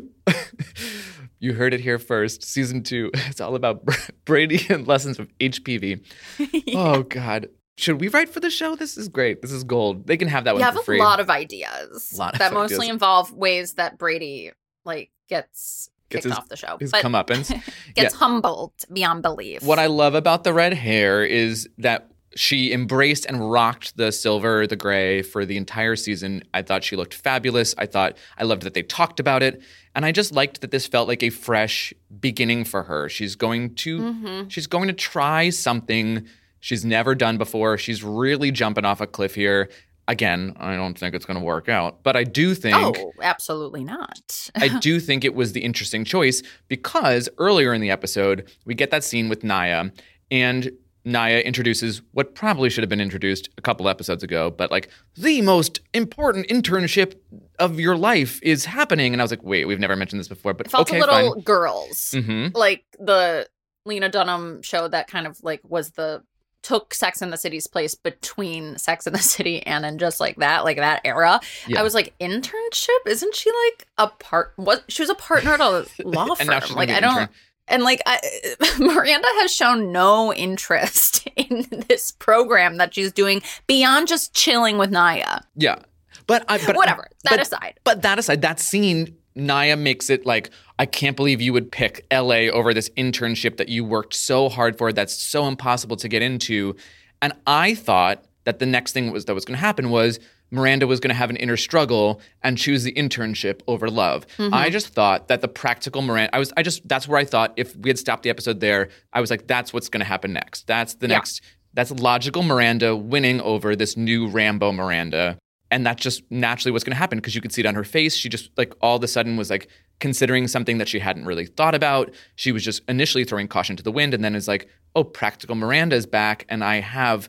[1.39, 2.43] you heard it here first.
[2.43, 3.11] Season two.
[3.27, 3.83] It's all about
[4.25, 6.03] Brady and lessons of HPV.
[6.75, 7.49] Oh God.
[7.77, 8.75] Should we write for the show?
[8.75, 9.41] This is great.
[9.41, 10.07] This is gold.
[10.07, 12.53] They can have that You one have for a lot of ideas Lot of that
[12.53, 14.51] mostly involve ways that Brady
[14.85, 16.77] like gets kicked his- off the show.
[16.79, 17.51] His but comeuppance.
[17.93, 19.61] gets humbled beyond belief.
[19.63, 24.67] What I love about the red hair is that she embraced and rocked the silver,
[24.67, 26.43] the gray for the entire season.
[26.53, 27.73] I thought she looked fabulous.
[27.77, 29.61] I thought I loved that they talked about it.
[29.95, 33.07] And I just liked that this felt like a fresh beginning for her.
[33.07, 34.51] She's going to Mhm.
[34.51, 36.27] she's going to try something
[36.59, 37.77] she's never done before.
[37.77, 39.69] She's really jumping off a cliff here.
[40.07, 43.83] Again, I don't think it's going to work out, but I do think Oh, absolutely
[43.83, 44.49] not.
[44.55, 48.91] I do think it was the interesting choice because earlier in the episode, we get
[48.91, 49.89] that scene with Naya,
[50.29, 50.71] and
[51.05, 55.41] Naya introduces what probably should have been introduced a couple episodes ago, but like the
[55.43, 57.15] most important internship
[57.59, 59.13] of your life is happening.
[59.13, 60.99] And I was like, wait, we've never mentioned this before, but It felt okay, a
[61.01, 61.41] little fine.
[61.43, 62.11] girls.
[62.15, 62.57] Mm-hmm.
[62.57, 63.47] Like the
[63.85, 66.23] Lena Dunham show that kind of like was the
[66.63, 70.37] took Sex in the City's place between Sex in the City and in just like
[70.37, 71.39] that, like that era.
[71.67, 71.79] Yeah.
[71.79, 73.05] I was like, internship?
[73.05, 74.53] Isn't she like a part?
[74.55, 76.77] What she was a partner at a law And now she's firm.
[76.77, 77.11] Like I don't.
[77.11, 77.29] intern.
[77.67, 78.19] And like I,
[78.79, 84.91] Miranda has shown no interest in this program that she's doing beyond just chilling with
[84.91, 85.39] Naya.
[85.55, 85.79] Yeah.
[86.27, 87.07] But I, but Whatever.
[87.23, 87.79] That but- aside.
[87.83, 90.49] But that aside, that scene, Naya makes it like,
[90.79, 94.77] I can't believe you would pick LA over this internship that you worked so hard
[94.77, 96.75] for that's so impossible to get into.
[97.21, 100.19] And I thought that the next thing was that was going to happen was
[100.51, 104.25] Miranda was going to have an inner struggle and choose the internship over love.
[104.37, 104.53] Mm-hmm.
[104.53, 107.53] I just thought that the practical Miranda, I was, I just, that's where I thought
[107.57, 110.33] if we had stopped the episode there, I was like, that's what's going to happen
[110.33, 110.67] next.
[110.67, 111.15] That's the Yeah.
[111.15, 111.41] next,
[111.73, 115.37] that's logical Miranda winning over this new Rambo Miranda
[115.71, 117.83] and that's just naturally what's going to happen because you could see it on her
[117.83, 119.67] face she just like all of a sudden was like
[119.99, 123.81] considering something that she hadn't really thought about she was just initially throwing caution to
[123.81, 127.27] the wind and then is like oh practical miranda is back and i have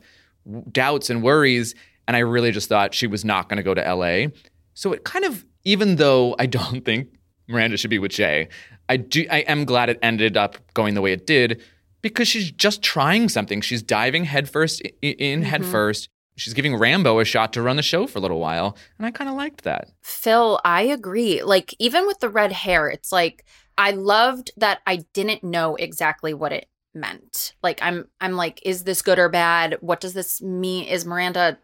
[0.71, 1.73] doubts and worries
[2.07, 4.27] and i really just thought she was not going to go to la
[4.73, 7.07] so it kind of even though i don't think
[7.47, 8.47] miranda should be with jay
[8.89, 11.61] i do i am glad it ended up going the way it did
[12.01, 15.43] because she's just trying something she's diving headfirst in mm-hmm.
[15.43, 19.05] headfirst she's giving Rambo a shot to run the show for a little while, and
[19.05, 19.89] I kind of liked that.
[20.01, 21.43] Phil, I agree.
[21.43, 23.43] Like even with the red hair, it's like
[23.77, 27.53] I loved that I didn't know exactly what it meant.
[27.61, 29.77] Like I'm I'm like is this good or bad?
[29.81, 30.87] What does this mean?
[30.87, 31.57] Is Miranda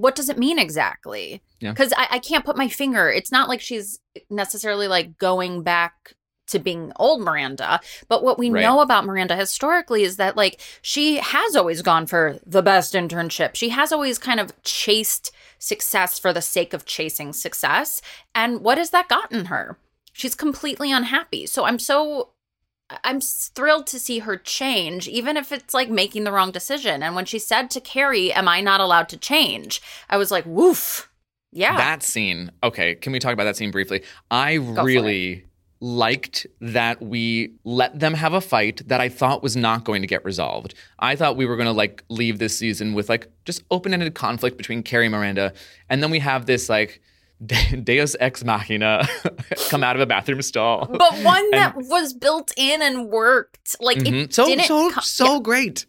[0.00, 1.42] what does it mean exactly?
[1.60, 1.74] Yeah.
[1.74, 3.10] Cuz I, I can't put my finger.
[3.10, 3.98] It's not like she's
[4.30, 6.14] necessarily like going back
[6.48, 8.62] to being old Miranda, but what we Right.
[8.62, 13.54] know about Miranda historically is that like she has always gone for the best internship.
[13.54, 18.00] She has always kind of chased success for the sake of chasing success.
[18.34, 19.76] And what has that gotten her?
[20.14, 21.46] She's completely unhappy.
[21.46, 22.30] So I'm so
[23.04, 27.02] I'm thrilled to see her change, even if it's like making the wrong decision.
[27.02, 29.82] And when she said to Carrie, Am I not allowed to change?
[30.08, 31.10] I was like, woof.
[31.52, 31.76] Yeah.
[31.76, 34.02] That scene, okay, can we talk about that scene briefly?
[34.30, 35.44] I for really
[35.80, 40.08] liked that we let them have a fight that I thought was not going to
[40.08, 40.74] get resolved.
[40.98, 44.56] I thought we were going to like leave this season with like just open-ended conflict
[44.58, 45.52] between Carrie and Miranda,
[45.88, 47.00] and then we have this like
[47.46, 49.06] Deus ex machina
[49.68, 50.86] come out of a bathroom stall.
[50.86, 53.76] but one that was built in and worked.
[53.80, 54.24] Like Mhm.
[54.24, 55.86] it so didn't so so great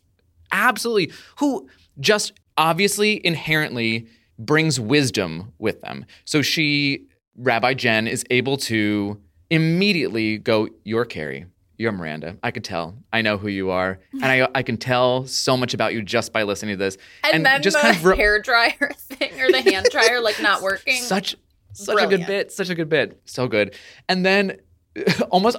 [0.52, 1.68] absolutely who
[2.00, 4.08] just obviously inherently
[4.38, 7.06] brings wisdom with them so she
[7.38, 11.46] rabbi jen is able to immediately go you're carrie
[11.80, 12.38] you're miranda.
[12.44, 12.94] I could tell.
[13.12, 14.00] I know who you are.
[14.12, 16.98] And i, I can tell so much about you just by listening to this.
[17.24, 20.42] And, and then just the kind of hair dryer thing or the hand dryer like
[20.42, 21.02] not working.
[21.02, 21.38] such
[21.72, 23.22] such a good bit such a good bit.
[23.26, 23.76] So good.
[24.10, 24.58] And then
[25.30, 25.58] almost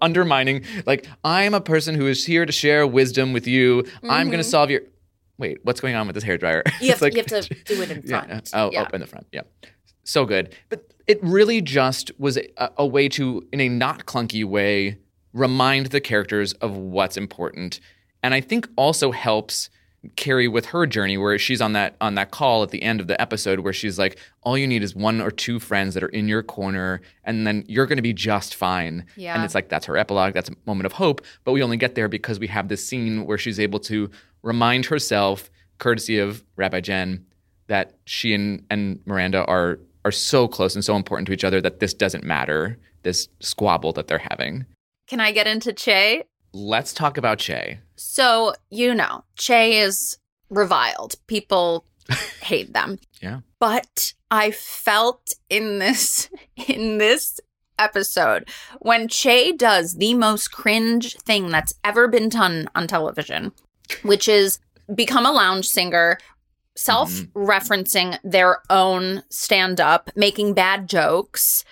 [0.00, 3.84] undermining like i'm a person who is here to share wisdom with you.
[4.02, 4.50] I'm going to mm-hmm.
[4.50, 4.80] solve your
[5.38, 6.64] wait what's going on with this hair dryer?
[6.80, 8.50] You, have, It's you have to do it in yeah, front.
[8.52, 8.88] oh, yeah.
[8.90, 9.28] oh in the front.
[9.30, 9.42] Yeah.
[10.02, 10.56] So good.
[10.68, 14.98] But it really just was a, a way to in a not clunky way
[15.32, 17.80] remind the characters of what's important.
[18.22, 19.68] And i think also helps
[20.16, 23.06] carrie with her journey where she's on that on that call at the end of
[23.06, 26.08] the episode where she's like all you need is one or two friends that are
[26.08, 29.04] in your corner and then you're going to be just fine.
[29.16, 29.34] Yeah.
[29.34, 31.94] and it's like that's her epilogue that's a moment of hope but we only get
[31.94, 34.10] there because we have this scene where she's able to
[34.42, 37.24] remind herself courtesy of rabbi jen
[37.68, 41.60] that she and, and miranda are are so close and so important to each other
[41.60, 44.66] that this doesn't matter this squabble that they're having
[45.12, 46.24] Can I get into Che?
[46.54, 50.16] let's talk about che So, you know, Che is
[50.48, 51.16] reviled.
[51.26, 51.84] People
[52.40, 52.98] hate them.
[53.20, 53.40] Yeah.
[53.60, 56.30] But I felt in this
[56.66, 57.40] in this
[57.78, 58.48] episode
[58.78, 63.52] when Che does the most cringe thing that's ever been done on television,
[64.04, 64.60] which is
[64.94, 66.74] become a lounge singer, mm-hmm.
[66.74, 71.66] self-referencing their own stand-up, making bad jokes.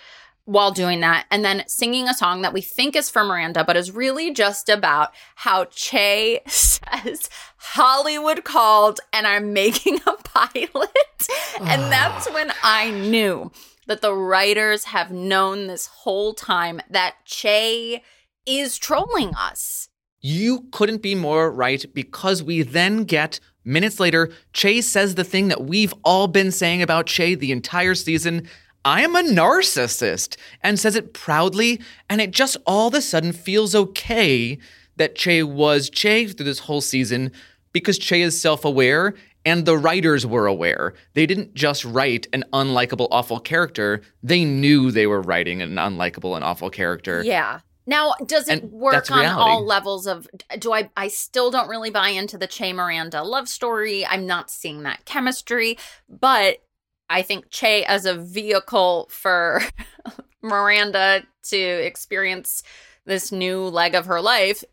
[0.45, 3.77] While doing that and then singing a song that we think is for Miranda, but
[3.77, 11.27] is really just about how Che says, Hollywood called and I'm making a pilot.
[11.61, 13.51] and that's when I knew
[13.87, 18.01] that the writers have known this whole time that Che
[18.45, 19.89] is trolling us.
[20.21, 25.47] You couldn't be more right because we then get minutes later, Che says the thing
[25.47, 28.47] that we've all been saying about Che the entire season.
[28.83, 33.31] I am a narcissist and says it proudly, and it just all of a sudden
[33.31, 34.57] feels okay
[34.97, 37.31] that Che was Che through this whole season
[37.73, 39.13] because Che is self aware
[39.45, 40.93] and the writers were aware.
[41.13, 46.35] They didn't just write an unlikable, awful character, they knew they were writing an unlikable
[46.35, 47.23] and awful character.
[47.23, 47.61] Yeah.
[47.87, 49.41] Now, does it And work on reality.
[49.51, 50.27] all levels of
[50.59, 54.05] do I I still don't really buy into the Che Miranda love story.
[54.05, 56.57] I'm not seeing that chemistry, but
[57.11, 59.61] I think Che as a vehicle for
[60.41, 62.63] Miranda to experience
[63.05, 64.63] this new leg of her life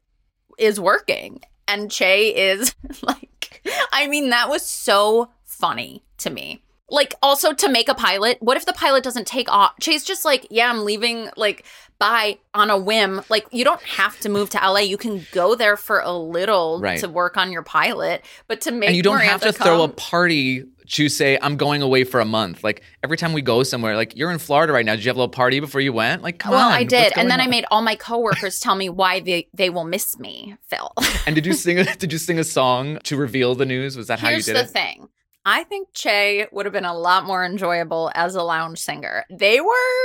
[0.58, 1.40] is working.
[1.66, 6.62] And Che is like I mean that was so funny to me.
[6.90, 9.74] Like also to make a pilot, what if the pilot doesn't take off?
[9.78, 11.66] Che's just like, yeah, I'm leaving like
[11.98, 13.20] bye on a whim.
[13.28, 14.78] Like you don't have to move to LA.
[14.78, 17.00] You can go there for a little Right.
[17.00, 19.82] to work on your pilot, but to make and you don't have Miranda to throw
[19.82, 22.64] a party to say I'm going away for a month.
[22.64, 24.94] Like every time we go somewhere, like you're in Florida right now.
[24.96, 26.22] Did you have a little party before you went?
[26.22, 26.70] Like, come well, on.
[26.70, 29.70] Well i did, and then I made all my coworkers tell me why they they
[29.70, 30.92] will miss me, Phil.
[31.26, 31.78] And did you sing?
[31.78, 33.96] A, did you sing a song to reveal the news?
[33.96, 34.56] Was that how you did it?
[34.56, 34.82] Here's the it?
[34.82, 35.08] thing.
[35.44, 39.24] I think Che would have been a lot more enjoyable as a lounge singer.
[39.30, 40.00] They were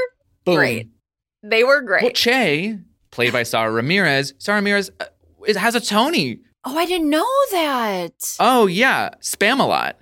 [0.45, 0.55] Boom.
[0.55, 0.89] great.
[1.41, 2.03] They were great.
[2.03, 2.77] Well, Che,
[3.11, 4.33] played by Sara Ramirez.
[4.37, 5.05] Sara Ramirez uh,
[5.45, 6.39] is, has a Tony.
[6.63, 8.13] oh, I didn't know that.
[8.39, 9.93] Oh yeah, Spamalot.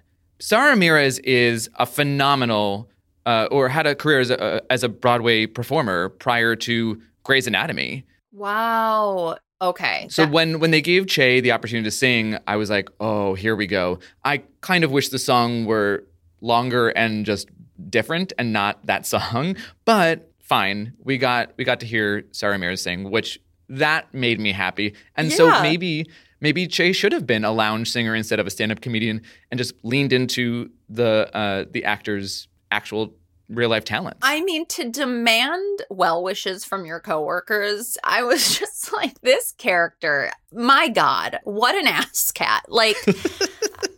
[0.42, 2.90] Sara Ramirez is a phenomenal,
[3.26, 8.04] uh, or had a career as a as a Broadway performer prior to Grey's Anatomy.
[8.34, 9.38] Wow.
[9.62, 10.08] Okay.
[10.10, 13.36] So That- when when they gave Che the opportunity to sing, I was like, oh,
[13.36, 14.00] here we go.
[14.26, 16.04] I kind of wish the song were
[16.42, 17.48] longer and just
[17.90, 20.94] different and not that song, but fine.
[21.04, 24.96] We got we got to hear Sara Ramirez sing, which that made me happy.
[25.16, 26.08] And so maybe
[26.42, 29.74] maybe Che should have been a lounge singer instead of a stand-up comedian and just
[29.84, 33.14] leaned into the uh, the actor's actual
[33.52, 34.18] real life talent.
[34.22, 40.32] I mean, to demand well wishes from your coworkers, I was just like, this character,
[40.52, 42.66] my God, what an ass cat.
[42.68, 42.98] Like,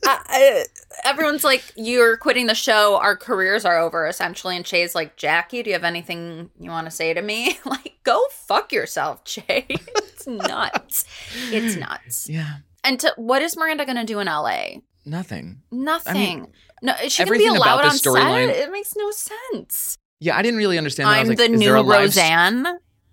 [0.05, 0.65] I, I-
[1.05, 2.97] everyone's like, you're quitting the show.
[2.97, 4.55] Our careers are over, essentially.
[4.55, 7.57] And Che's like, Jackie, do you have anything you want to say to me?
[7.65, 9.65] Like, go fuck yourself, Che.
[9.69, 11.05] it's nuts.
[11.51, 12.27] It's nuts.
[12.29, 14.65] yeah, And to, what is Miranda going to do in LA?
[15.05, 15.61] nothing.
[15.71, 16.47] Nothing.
[16.81, 18.11] no, is she going to be allowed on set?
[18.13, 19.97] storyline- It makes no sense.
[20.19, 21.07] Yeah, I didn't really understand.
[21.09, 21.13] that.
[21.15, 22.65] I I'm like, the is there new a Roseanne.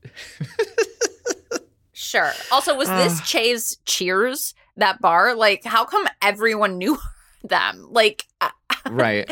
[1.93, 2.33] sure.
[2.53, 3.21] Also, was this ah.
[3.21, 3.27] Ugh.
[3.27, 4.55] Che's Cheers?
[4.77, 5.35] That bar?
[5.35, 6.99] Like, how come everyone knew
[7.45, 7.87] them?
[7.91, 8.51] Like, uh,
[8.91, 9.31] right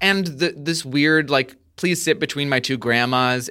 [0.00, 3.48] and the, this weird like please sit between my two grandmas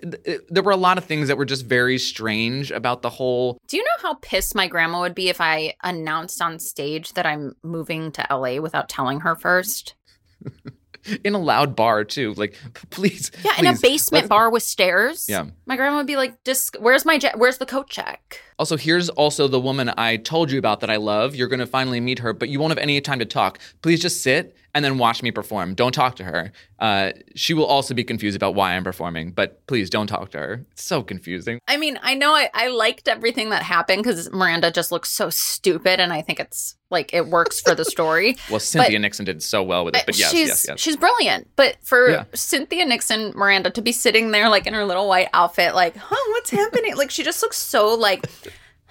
[0.49, 3.77] there were a lot of things that were just very strange about the whole do
[3.77, 7.55] you know how pissed my grandma would be if I announced on stage that I'm
[7.63, 9.95] moving to LA without telling her first?
[11.23, 12.55] in a loud bar too like
[12.91, 15.25] please Yeah, in a basement bar with stairs.
[15.27, 15.45] Yeah.
[15.65, 16.35] my grandma would be like,
[16.79, 20.59] "Where's my je- where's the coat check?" Also here's also the woman i told you
[20.59, 23.01] about that i love you're going to finally meet her but you won't have any
[23.01, 26.51] time to talk please just sit and then watch me perform don't talk to her
[26.77, 30.37] uh, she will also be confused about why i'm performing but please don't talk to
[30.37, 34.29] her it's so confusing I mean, I know I, I liked everything that happened because
[34.31, 38.35] Miranda just looks so stupid, and I think it's like it works for the story.
[38.49, 41.47] well cynthia nixon did so well with it but yes she's yes yes she's brilliant.
[41.55, 42.23] But for Yeah.
[42.33, 46.15] Cynthia Nixon Miranda to be sitting there like in her little white outfit, like, huh,
[46.31, 46.97] what's happening?
[46.97, 48.25] like she just looks so like,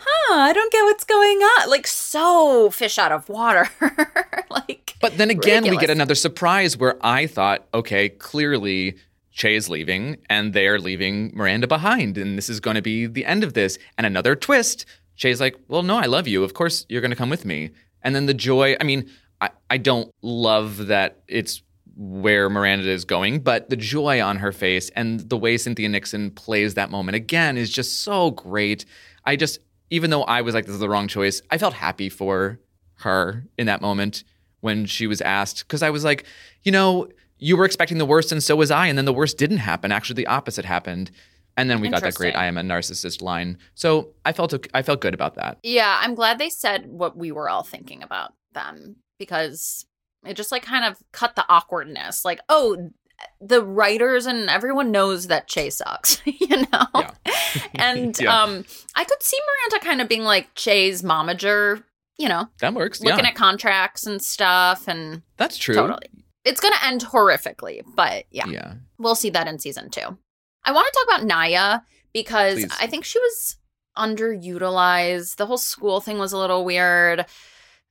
[0.01, 1.71] huh, I don't get what's going on.
[1.71, 3.69] Like so fish out of water.
[4.51, 8.97] like But then again, we get another surprise where I thought, okay, clearly
[9.33, 12.19] Che is leaving and they're leaving Miranda behind.
[12.19, 13.79] And this is going to be the end of this.
[13.97, 14.87] And another twist
[15.21, 16.42] Che's like, well, no, I love you.
[16.44, 17.71] Of course, you're going to come with me.
[18.03, 21.63] And then the joy I mean, I, I don't love that it's
[21.96, 26.31] where Miranda is going, but the joy on her face and the way Cynthia Nixon
[26.31, 28.87] plays that moment again is just so great.
[29.27, 29.59] I just,
[29.91, 32.61] even though I was like, this is the wrong choice, I felt happy for
[32.97, 34.25] her in that moment
[34.61, 36.25] when she was asked, because I was like,
[36.63, 38.87] you know, you were expecting the worst and so was I.
[38.87, 39.91] And then the worst didn't happen.
[39.91, 41.11] Actually, the opposite happened.
[41.57, 43.59] And then we got that great I am a narcissist line.
[43.75, 45.59] So I felt I felt good about that.
[45.63, 49.85] Yeah, I'm glad they said what we were all thinking about them because
[50.25, 52.25] it just like kind of cut the awkwardness.
[52.25, 52.91] Like, oh,
[53.40, 56.87] the writers and everyone knows that Che sucks, you know?
[56.94, 57.10] Yeah.
[57.75, 58.42] and Yeah.
[58.42, 58.64] um
[58.94, 59.38] I could see
[59.71, 61.83] Miranda kind of being like Che's momager,
[62.18, 63.00] you know, That works.
[63.00, 65.75] looking yeah, at contracts and stuff and that's true.
[65.75, 66.06] totally.
[66.44, 68.75] It's gonna end horrifically, but yeah, Yeah.
[68.98, 70.18] we'll see that in season two.
[70.64, 72.73] I want to talk about Nya because Please.
[72.81, 73.56] I think she was
[73.96, 75.37] underutilized.
[75.37, 77.27] The whole school thing was a little weird.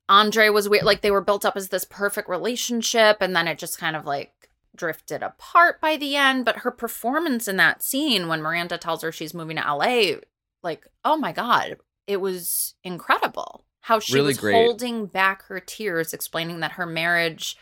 [0.08, 0.84] Andre was weird.
[0.84, 4.06] Like they were built up as this perfect relationship, and then it just kind of
[4.06, 4.32] like
[4.76, 6.46] drifted apart by the end.
[6.46, 10.18] But her performance in that scene when Miranda tells her she's moving to LA,
[10.64, 13.66] like, oh my God, it was incredible.
[13.82, 14.54] How she Really was great.
[14.54, 17.58] holding back her tears, explaining that her marriage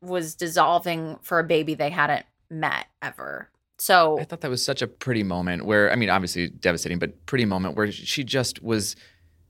[0.00, 3.50] was dissolving for a baby they hadn't met ever.
[3.78, 7.26] So I thought that was such a pretty moment where, I mean, obviously devastating, but
[7.26, 8.96] pretty moment where she just was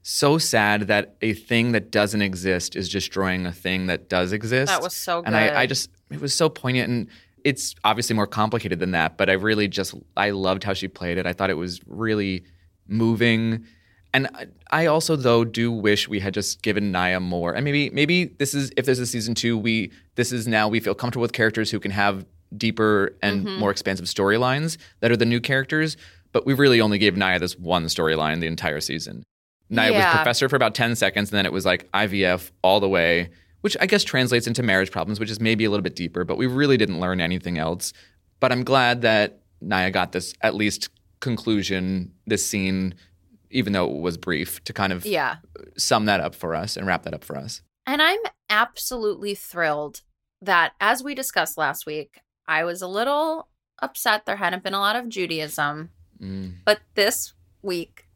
[0.03, 4.71] so sad that a thing that doesn't exist is destroying a thing that does exist.
[4.73, 5.29] that was so good.
[5.29, 6.89] and I, I just, it was so poignant.
[6.91, 7.09] And
[7.45, 11.19] it's obviously more complicated than that, but I really just, I loved how she played
[11.19, 11.27] it.
[11.27, 12.45] I thought it was really
[12.87, 13.65] moving.
[14.15, 14.29] And
[14.71, 17.55] I- also, though, do wish we had just given Nya more.
[17.55, 20.81] And maybe, maybe this is if there's a season two, we this is now we
[20.81, 22.25] feel comfortable with characters who can have
[22.57, 23.59] deeper and Mhm.
[23.59, 25.97] more expansive storylines that are the new characters.
[26.33, 29.23] But we really only gave Nya this one storyline the entire season.
[29.71, 30.07] Nya Yeah.
[30.09, 33.29] was professor for about ten seconds, and then it was like IVF all the way,
[33.61, 36.25] which I guess translates into marriage problems, which is maybe a little bit deeper.
[36.25, 37.93] But we really didn't learn anything else.
[38.41, 40.91] But I'm glad that Nya got this at least
[41.21, 42.95] conclusion, this scene,
[43.51, 45.37] even though it was brief, to kind of yeah.
[45.77, 47.63] sum that up for us and wrap that up for us.
[47.87, 50.03] And I'm absolutely thrilled
[50.41, 53.49] that, as we discussed last week, I was a little
[53.83, 55.91] upset there hadn't been a lot of Judaism,
[56.21, 56.55] Mm.
[56.65, 57.33] but this
[57.63, 58.09] week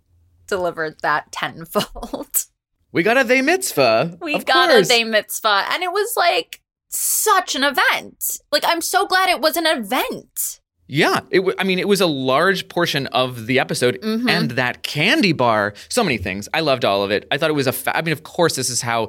[0.49, 2.47] delivered that tenfold.
[2.93, 4.18] We got a they mitzvah.
[4.20, 4.86] we got course.
[4.86, 8.38] a they mitzvah, and it was like such an event.
[8.53, 10.61] Like, I'm so glad it was an event.
[10.88, 11.38] Yeah, it.
[11.38, 14.28] W- I mean, it was a large portion of the episode, Mhm.
[14.28, 15.72] and that candy bar.
[15.88, 16.49] So many things.
[16.53, 17.26] I loved all of it.
[17.30, 17.72] I thought it was a.
[17.72, 19.09] Fa- I mean, of course, this is how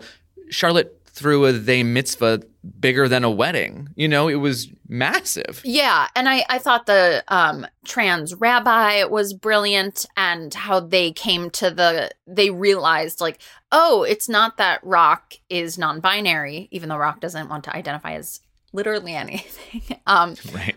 [0.50, 2.42] Charlotte threw a they mitzvah
[2.80, 3.90] bigger than a wedding.
[3.96, 5.62] You know, it was massive.
[5.64, 11.50] Yeah, and I I thought the um trans rabbi was brilliant and how they came
[11.52, 13.40] to the they realized like
[13.72, 18.40] oh, it's not that Rock is non-binary even though Rock doesn't want to identify as
[18.72, 19.82] literally anything.
[20.08, 20.76] um Right.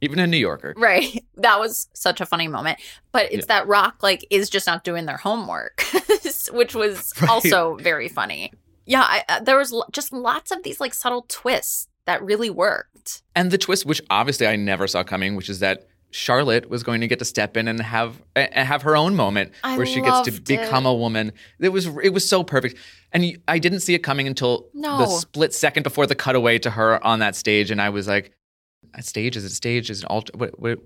[0.00, 0.74] Even a New Yorker.
[0.76, 1.24] right.
[1.36, 2.78] That was such a funny moment.
[3.12, 5.82] But it's that Rock like is just not doing their homework,
[6.52, 7.30] which was Right.
[7.30, 8.52] also very funny.
[8.86, 12.50] Yeah, I, uh, there was l- just lots of these like subtle twists that really
[12.50, 13.22] worked.
[13.34, 17.00] And the twist, which obviously I never saw coming, which is that Charlotte was going
[17.00, 20.00] to get to step in and have and have her own moment I where she
[20.00, 20.44] gets to it.
[20.44, 21.32] become a woman.
[21.58, 22.76] It was it was so perfect,
[23.10, 24.98] and I didn't see it coming until No.
[24.98, 28.30] the split second before the cutaway to her on that stage, and I was like,
[28.94, 29.90] "A stage is it a stage?
[29.90, 30.32] Is it alter?
[30.36, 30.60] What?
[30.60, 30.78] what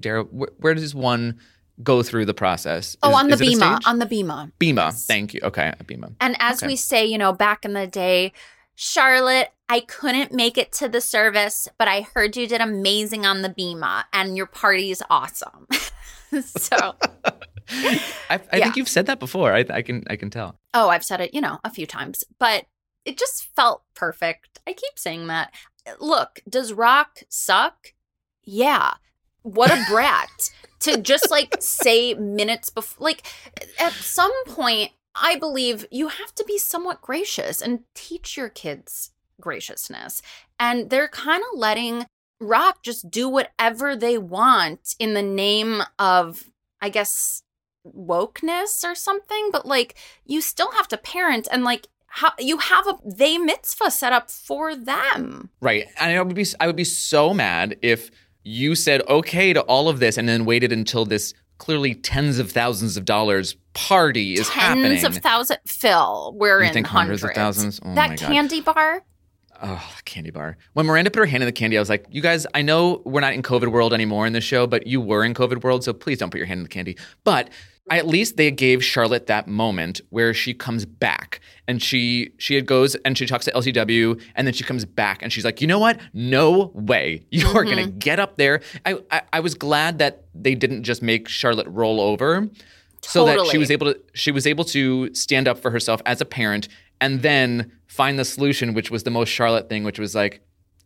[0.00, 1.38] Dara, where, where does one
[1.82, 2.96] go through the process?
[3.02, 4.50] Oh, Is- on the is Bema, on the Bema.
[4.58, 4.84] Bema.
[4.86, 5.06] Yes.
[5.06, 5.40] Thank you.
[5.42, 6.10] Okay, a Bema.
[6.20, 6.68] And as Okay.
[6.68, 8.32] we say, you know, back in the day,
[8.74, 13.42] Charlotte, I couldn't make it to the service, but I heard you did amazing on
[13.42, 15.66] the Bema and your party's awesome.
[16.44, 16.94] so,
[17.68, 18.00] I,
[18.30, 18.64] I Yeah.
[18.64, 19.52] think you've said that before.
[19.54, 20.58] I, I can I can tell.
[20.74, 22.66] oh, I've said it, you know, a few times, but
[23.04, 24.60] it just felt perfect.
[24.66, 25.52] I keep saying that.
[26.00, 27.92] Look, does rock suck?
[28.44, 28.94] Yeah.
[29.42, 30.50] What a brat
[30.86, 33.26] to just like say minutes before, like
[33.78, 39.12] at some point, I believe you have to be somewhat gracious and teach your kids
[39.40, 40.22] graciousness.
[40.58, 42.06] And they're kind of letting
[42.40, 47.42] Rock just do whatever they want in the name of, I guess,
[47.86, 49.50] wokeness or something.
[49.52, 53.90] But like, you still have to parent and like, how you have a they mitzvah
[53.90, 55.50] set up for them.
[55.60, 55.86] Right.
[55.98, 58.10] And I would be I would be so mad if
[58.48, 62.52] you said okay to all of this and then waited until this clearly tens of
[62.52, 65.04] thousands of dollars party is Tens happening.
[65.04, 65.58] of thousands.
[65.66, 67.22] Phil, we're You in think hundreds.
[67.22, 67.80] hundreds of thousands?
[67.84, 68.26] Oh that my God.
[68.28, 69.02] candy bar.
[69.62, 70.58] Oh, candy bar.
[70.74, 73.00] When Miranda put her hand in the candy, I was like, you guys, I know
[73.06, 75.82] we're not in COVID world anymore in this show, but you were in COVID world,
[75.82, 76.98] so please don't put your hand in the candy.
[77.24, 77.48] But
[77.90, 82.94] at least they gave Charlotte that moment where she comes back and she she goes
[82.96, 85.78] and she talks to LTW and then she comes back and she's like, you know
[85.78, 86.00] what?
[86.12, 87.24] No way.
[87.30, 87.98] You are gonna mm-hmm.
[87.98, 88.60] get up there.
[88.84, 92.48] I, I I was glad that they didn't just make Charlotte roll over
[93.02, 96.20] so that she was able to she was able to stand up for herself as
[96.20, 96.68] a parent
[97.00, 100.40] and then find the solution which was the most charlotte thing which was like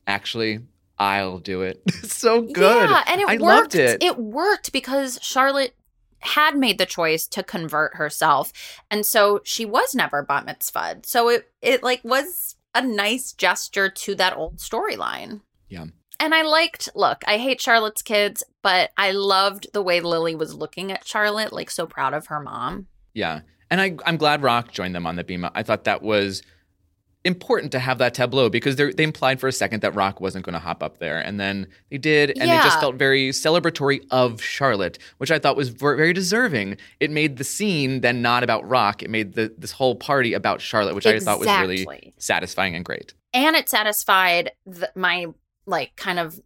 [0.06, 0.60] actually
[0.98, 3.40] i'll do it so good Yeah, and it i worked.
[3.42, 5.74] loved it, It worked because Charlotte
[6.20, 8.52] had made the choice to convert herself,
[8.90, 11.06] and so she was never bat mitzvahed.
[11.06, 15.40] So it it like was a nice gesture to that old storyline.
[15.68, 15.86] Yeah.
[16.18, 20.54] And I liked, look, I hate Charlotte's kids, but I loved the way Lily was
[20.54, 22.88] looking at Charlotte, like so proud of her mom.
[23.14, 23.40] Yeah.
[23.70, 25.50] And I, I'm glad Rock joined them on the Bema.
[25.54, 26.42] I thought that was
[27.24, 30.44] important to have that tableau because they they implied for a second that Rock wasn't
[30.44, 34.00] going to hop up there, and then they did, and it just felt very celebratory
[34.10, 36.78] of Charlotte, which I thought was very deserving.
[36.98, 40.60] It made the scene then not about Rock; it made the this whole party about
[40.60, 43.14] Charlotte, which I thought was really satisfying and great.
[43.32, 45.26] and it satisfied the, my
[45.66, 46.40] like kind of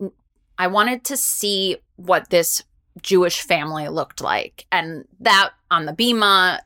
[0.59, 2.63] i wanted to see what this
[3.01, 6.61] jewish family looked like and that on the bema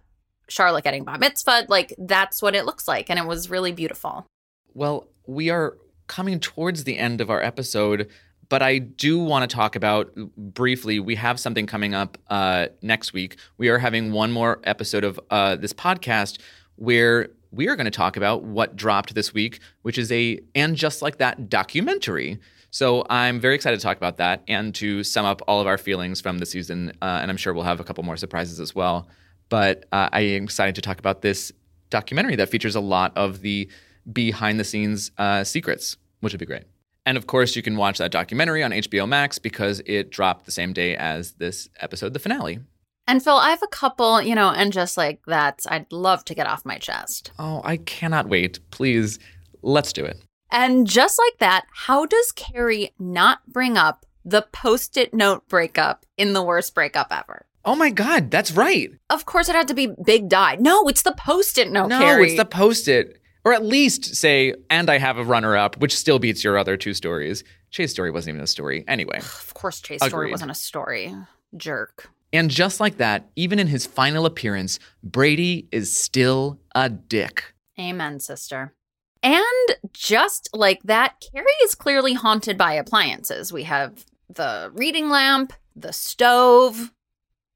[0.49, 4.27] charlotte getting bar mitzvah like that's what it looks like and it was really beautiful
[4.75, 5.77] Well, we are
[6.07, 8.09] coming towards the end of our episode,
[8.49, 11.01] but I do want to talk about briefly.
[11.01, 13.37] We have something coming up uh, next week.
[13.59, 16.39] We are having one more episode of uh, this podcast
[16.77, 20.77] where we are going to talk about what dropped this week, which is a and
[20.77, 22.39] just like that documentary.
[22.71, 25.79] So I'm very excited to talk about that and to sum up all of our
[25.79, 26.93] feelings from the season.
[27.01, 29.09] Uh, and I'm sure we'll have a couple more surprises as well.
[29.49, 31.53] But uh, I am excited to talk about this
[31.91, 33.69] documentary that features a lot of the
[34.13, 36.65] behind the scenes uh, secrets, which would be great.
[37.07, 40.51] And of course, you can watch that documentary on HBO Max because it dropped the
[40.53, 42.59] same day as this episode, the finale.
[43.07, 46.35] and phil i have a couple you know and just like that i'd love to
[46.35, 48.61] get off my chest Oh, I cannot wait.
[48.71, 49.19] Please,
[49.63, 50.19] let's do it.
[50.51, 56.35] and just like that how does carrie not bring up the post-it note breakup in
[56.35, 58.91] the worst breakup ever Oh my God, that's right.
[59.11, 60.57] Of course, it had to be Big Die.
[60.61, 61.89] No, it's the post-it note.
[61.89, 62.29] no, Carrie.
[62.29, 63.21] it's the post it.
[63.45, 66.77] Or at least say, and I have a runner up, which still beats your other
[66.77, 67.45] two stories.
[67.71, 68.85] Chase story wasn't even a story.
[68.89, 69.21] Anyway.
[69.49, 71.15] Of course, Chase story wasn't a story.
[71.57, 72.11] Jerk.
[72.33, 77.55] And just like that, even in his final appearance, Brady is still a dick.
[77.79, 78.75] Amen, sister.
[79.23, 79.45] And
[79.93, 83.53] just like that, Carrie is clearly haunted by appliances.
[83.53, 86.93] We have the reading lamp, the stove.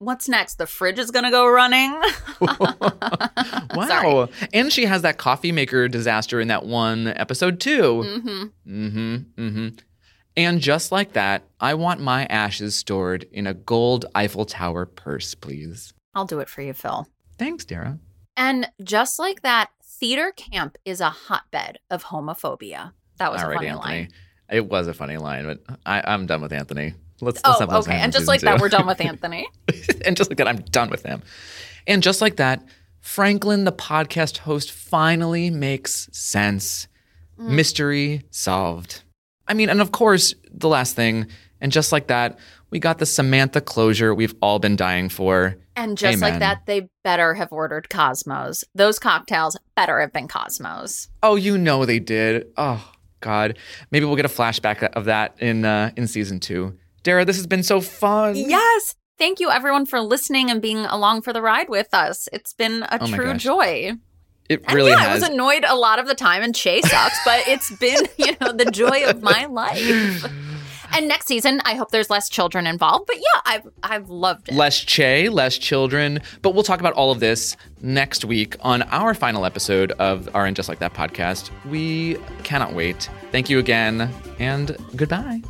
[0.03, 0.57] What's next?
[0.57, 1.93] The fridge is going to go running.
[2.41, 3.87] wow.
[3.87, 4.29] Sorry.
[4.53, 8.03] And she has that coffee maker disaster in that one episode too.
[8.05, 8.43] Mm-hmm.
[8.67, 9.17] Mm-hmm.
[9.41, 9.69] Mm-hmm.
[10.37, 15.37] And just like that, I want my ashes stored in a gold Eiffel Tower purse,
[15.37, 15.95] please.
[16.17, 17.07] I'll do it for you, Phil.
[17.39, 18.01] Thanks, Dara.
[18.37, 22.93] And just like that, theater camp is a hotbed of homophobia.
[23.19, 23.95] That was All a right, funny Anthony.
[23.95, 24.09] line.
[24.51, 26.95] It was a funny line, but I, I'm done with Anthony.
[27.23, 27.95] Let's, let's Oh, have okay.
[27.99, 29.49] And just like that, we're done with Anthony.
[30.05, 31.23] and just like that, I'm done with him.
[31.87, 32.63] And just like that,
[33.01, 36.89] Franklin, the podcast host, finally makes sense.
[37.39, 37.51] Mm.
[37.51, 39.03] Mystery solved.
[39.49, 41.27] I mean, and of course, the last thing,
[41.61, 42.39] and just like that,
[42.71, 45.57] we got the Samantha closure we've all been dying for.
[45.77, 46.33] And just Amen.
[46.33, 48.65] like that, they better have ordered Cosmos.
[48.75, 51.09] Those cocktails better have been Cosmos.
[51.23, 52.47] Oh, you know they did.
[52.57, 53.59] Oh God,
[53.91, 56.77] maybe we'll get a flashback of that in uh, in season two.
[57.03, 58.37] Dara, this has been so fun.
[58.37, 58.95] Yes.
[59.19, 62.29] Thank you, everyone, for listening and being along for the ride with us.
[62.33, 63.93] It's been a Oh true joy.
[64.49, 65.23] it And really yeah, has.
[65.23, 68.33] I was annoyed a lot of the time, and Che sucks, but it's been, you
[68.41, 70.25] know, the joy of my life.
[70.95, 73.07] And next season, I hope there's less children involved.
[73.07, 74.55] But yeah, I've I've loved it.
[74.55, 76.21] less Che, less children.
[76.43, 80.45] But we'll talk about all of this next week on our final episode of our
[80.47, 81.51] And Just Like That podcast.
[81.71, 83.09] We cannot wait.
[83.31, 85.41] Thank you again, and goodbye.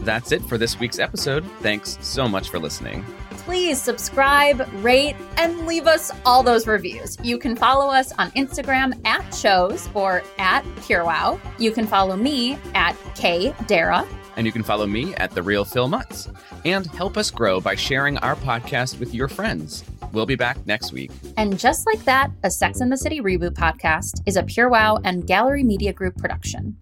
[0.00, 1.44] That's it for this week's episode.
[1.60, 3.04] Thanks so much for listening.
[3.30, 7.16] Please subscribe, rate, and leave us all those reviews.
[7.22, 11.40] You can follow us on Instagram at shows or at PureWow.
[11.58, 14.06] You can follow me at K Dara.
[14.36, 16.32] And you can follow me at The Real Phil Mutz.
[16.64, 19.84] And help us grow by sharing our podcast with your friends.
[20.12, 21.10] We'll be back next week.
[21.36, 25.26] And just like that, a Sex and the City reboot podcast is a PureWow and
[25.26, 26.76] Gallery Media Group production.